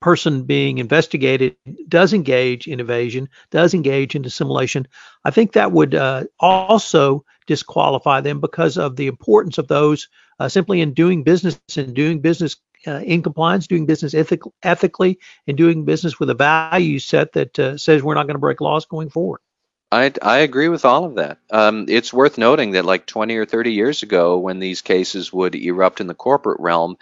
person 0.00 0.44
being 0.44 0.78
investigated 0.78 1.56
does 1.88 2.12
engage 2.12 2.66
in 2.66 2.80
evasion, 2.80 3.28
does 3.50 3.74
engage 3.74 4.14
in 4.14 4.22
dissimulation, 4.22 4.86
I 5.24 5.30
think 5.30 5.52
that 5.52 5.72
would 5.72 5.94
uh, 5.94 6.24
also 6.40 7.24
disqualify 7.46 8.20
them 8.20 8.40
because 8.40 8.78
of 8.78 8.96
the 8.96 9.06
importance 9.06 9.58
of 9.58 9.68
those 9.68 10.08
uh, 10.38 10.48
simply 10.48 10.80
in 10.80 10.94
doing 10.94 11.22
business 11.22 11.58
and 11.76 11.94
doing 11.94 12.20
business 12.20 12.56
uh, 12.86 13.00
in 13.04 13.22
compliance, 13.22 13.66
doing 13.66 13.86
business 13.86 14.14
ethic- 14.14 14.42
ethically, 14.62 15.18
and 15.46 15.56
doing 15.56 15.84
business 15.84 16.18
with 16.18 16.30
a 16.30 16.34
value 16.34 16.98
set 16.98 17.32
that 17.32 17.58
uh, 17.58 17.76
says 17.76 18.02
we're 18.02 18.14
not 18.14 18.26
going 18.26 18.34
to 18.34 18.40
break 18.40 18.60
laws 18.60 18.86
going 18.86 19.08
forward. 19.08 19.40
I, 19.92 20.10
I 20.22 20.38
agree 20.38 20.68
with 20.68 20.84
all 20.84 21.04
of 21.04 21.16
that. 21.16 21.38
Um, 21.50 21.84
it's 21.88 22.14
worth 22.14 22.38
noting 22.38 22.72
that 22.72 22.86
like 22.86 23.04
20 23.04 23.36
or 23.36 23.44
30 23.44 23.72
years 23.72 24.02
ago, 24.02 24.38
when 24.38 24.58
these 24.58 24.80
cases 24.80 25.32
would 25.32 25.54
erupt 25.54 26.00
in 26.00 26.06
the 26.06 26.14
corporate 26.14 26.60
realm, 26.60 26.96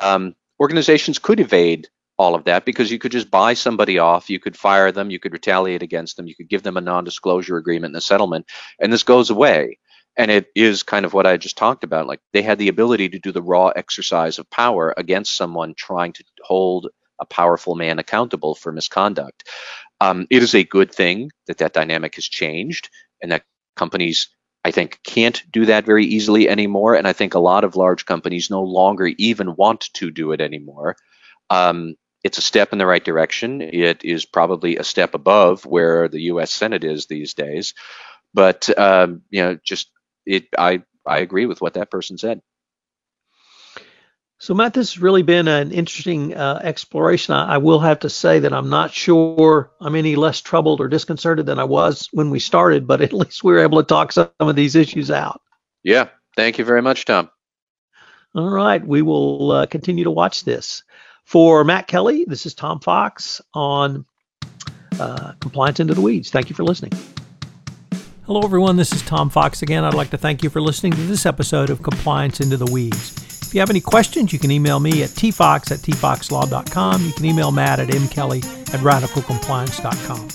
um, 0.00 0.34
organizations 0.60 1.20
could 1.20 1.38
evade 1.38 1.88
all 2.16 2.34
of 2.34 2.44
that 2.44 2.64
because 2.64 2.90
you 2.90 2.98
could 2.98 3.12
just 3.12 3.30
buy 3.30 3.54
somebody 3.54 3.98
off, 3.98 4.30
you 4.30 4.38
could 4.38 4.56
fire 4.56 4.92
them, 4.92 5.10
you 5.10 5.18
could 5.18 5.32
retaliate 5.32 5.82
against 5.82 6.16
them, 6.16 6.26
you 6.26 6.34
could 6.34 6.48
give 6.48 6.62
them 6.62 6.76
a 6.76 6.80
non-disclosure 6.80 7.56
agreement 7.56 7.92
and 7.92 7.96
a 7.96 8.00
settlement, 8.00 8.46
and 8.80 8.92
this 8.92 9.02
goes 9.02 9.30
away. 9.30 9.78
And 10.16 10.30
it 10.30 10.46
is 10.54 10.84
kind 10.84 11.04
of 11.04 11.12
what 11.12 11.26
I 11.26 11.36
just 11.36 11.58
talked 11.58 11.82
about. 11.82 12.06
Like 12.06 12.20
they 12.32 12.42
had 12.42 12.58
the 12.58 12.68
ability 12.68 13.08
to 13.08 13.18
do 13.18 13.32
the 13.32 13.42
raw 13.42 13.68
exercise 13.68 14.38
of 14.38 14.48
power 14.48 14.94
against 14.96 15.34
someone 15.34 15.74
trying 15.76 16.12
to 16.12 16.24
hold 16.44 16.88
a 17.18 17.26
powerful 17.26 17.74
man 17.74 17.98
accountable 17.98 18.54
for 18.54 18.70
misconduct. 18.70 19.42
Um, 20.00 20.28
it 20.30 20.40
is 20.40 20.54
a 20.54 20.62
good 20.62 20.94
thing 20.94 21.32
that 21.48 21.58
that 21.58 21.72
dynamic 21.72 22.14
has 22.14 22.26
changed 22.26 22.90
and 23.22 23.32
that 23.32 23.42
companies 23.74 24.28
I 24.64 24.70
think 24.70 25.00
can't 25.04 25.42
do 25.50 25.66
that 25.66 25.84
very 25.84 26.06
easily 26.06 26.48
anymore. 26.48 26.94
And 26.94 27.06
I 27.06 27.12
think 27.12 27.34
a 27.34 27.38
lot 27.38 27.64
of 27.64 27.76
large 27.76 28.06
companies 28.06 28.50
no 28.50 28.62
longer 28.62 29.08
even 29.18 29.56
want 29.56 29.90
to 29.94 30.10
do 30.10 30.32
it 30.32 30.40
anymore. 30.40 30.96
Um, 31.50 31.96
it's 32.24 32.38
a 32.38 32.42
step 32.42 32.72
in 32.72 32.78
the 32.78 32.86
right 32.86 33.04
direction. 33.04 33.60
It 33.60 34.02
is 34.02 34.24
probably 34.24 34.76
a 34.78 34.84
step 34.84 35.14
above 35.14 35.66
where 35.66 36.08
the 36.08 36.22
U.S. 36.22 36.52
Senate 36.52 36.82
is 36.82 37.06
these 37.06 37.34
days, 37.34 37.74
but 38.32 38.76
um, 38.78 39.22
you 39.30 39.42
know, 39.42 39.58
just 39.62 39.90
it. 40.26 40.46
I 40.58 40.82
I 41.06 41.18
agree 41.18 41.46
with 41.46 41.60
what 41.60 41.74
that 41.74 41.90
person 41.90 42.16
said. 42.16 42.40
So, 44.38 44.52
Matt, 44.52 44.74
this 44.74 44.94
has 44.94 45.00
really 45.00 45.22
been 45.22 45.48
an 45.48 45.70
interesting 45.70 46.34
uh, 46.34 46.60
exploration. 46.62 47.34
I, 47.34 47.54
I, 47.54 47.58
will 47.58 47.78
have 47.78 48.00
to 48.00 48.10
say 48.10 48.40
that 48.40 48.52
I'm 48.52 48.68
not 48.68 48.92
sure 48.92 49.70
I'm 49.80 49.94
any 49.94 50.16
less 50.16 50.40
troubled 50.40 50.80
or 50.80 50.88
disconcerted 50.88 51.46
than 51.46 51.58
I 51.58 51.64
was 51.64 52.08
when 52.12 52.30
we 52.30 52.40
started, 52.40 52.86
but 52.86 53.00
at 53.00 53.12
least 53.14 53.44
we 53.44 53.52
were 53.52 53.60
able 53.60 53.80
to 53.80 53.86
talk 53.86 54.12
some 54.12 54.28
of 54.40 54.56
these 54.56 54.74
issues 54.74 55.10
out. 55.10 55.40
Yeah. 55.82 56.08
Thank 56.36 56.58
you 56.58 56.64
very 56.64 56.82
much, 56.82 57.04
Tom. 57.04 57.30
All 58.34 58.50
right. 58.50 58.84
We 58.84 59.02
will 59.02 59.52
uh, 59.52 59.66
continue 59.66 60.04
to 60.04 60.10
watch 60.10 60.44
this. 60.44 60.82
For 61.24 61.64
Matt 61.64 61.86
Kelly, 61.86 62.24
this 62.26 62.46
is 62.46 62.54
Tom 62.54 62.80
Fox 62.80 63.40
on 63.54 64.04
uh, 65.00 65.32
Compliance 65.40 65.80
Into 65.80 65.94
the 65.94 66.00
Weeds. 66.00 66.30
Thank 66.30 66.50
you 66.50 66.54
for 66.54 66.64
listening. 66.64 66.92
Hello, 68.26 68.40
everyone. 68.42 68.76
This 68.76 68.92
is 68.92 69.02
Tom 69.02 69.28
Fox 69.28 69.62
again. 69.62 69.84
I'd 69.84 69.94
like 69.94 70.10
to 70.10 70.18
thank 70.18 70.42
you 70.42 70.50
for 70.50 70.60
listening 70.60 70.92
to 70.92 71.02
this 71.02 71.26
episode 71.26 71.70
of 71.70 71.82
Compliance 71.82 72.40
Into 72.40 72.56
the 72.56 72.70
Weeds. 72.70 73.14
If 73.42 73.54
you 73.54 73.60
have 73.60 73.70
any 73.70 73.80
questions, 73.80 74.32
you 74.32 74.38
can 74.38 74.50
email 74.50 74.80
me 74.80 75.02
at 75.02 75.10
tfox 75.10 75.70
at 75.70 75.78
tfoxlaw.com. 75.80 77.04
You 77.04 77.12
can 77.12 77.24
email 77.24 77.52
Matt 77.52 77.80
at 77.80 77.88
mkelly 77.88 78.44
at 78.72 78.80
radicalcompliance.com. 78.80 80.28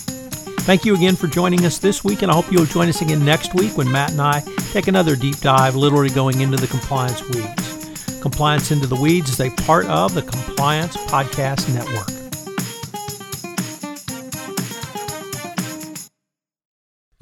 Thank 0.64 0.84
you 0.84 0.94
again 0.94 1.16
for 1.16 1.26
joining 1.26 1.64
us 1.64 1.78
this 1.78 2.04
week, 2.04 2.22
and 2.22 2.30
I 2.30 2.34
hope 2.34 2.52
you'll 2.52 2.64
join 2.64 2.88
us 2.88 3.02
again 3.02 3.24
next 3.24 3.54
week 3.54 3.76
when 3.76 3.90
Matt 3.90 4.12
and 4.12 4.20
I 4.20 4.40
take 4.72 4.88
another 4.88 5.16
deep 5.16 5.38
dive, 5.38 5.74
literally 5.74 6.10
going 6.10 6.40
into 6.40 6.56
the 6.56 6.66
compliance 6.66 7.26
weeds. 7.28 7.69
Compliance 8.20 8.70
Into 8.70 8.86
the 8.86 8.96
Weeds 8.96 9.30
is 9.30 9.40
a 9.40 9.50
part 9.50 9.86
of 9.86 10.14
the 10.14 10.22
Compliance 10.22 10.96
Podcast 10.96 11.72
Network. 11.74 12.20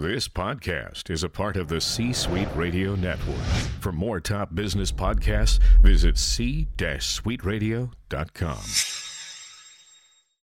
This 0.00 0.28
podcast 0.28 1.10
is 1.10 1.24
a 1.24 1.28
part 1.28 1.56
of 1.56 1.66
the 1.68 1.80
C 1.80 2.12
Suite 2.12 2.46
Radio 2.54 2.94
Network. 2.94 3.44
For 3.80 3.90
more 3.90 4.20
top 4.20 4.54
business 4.54 4.92
podcasts, 4.92 5.58
visit 5.82 6.16
c-suiteradio.com. 6.16 8.97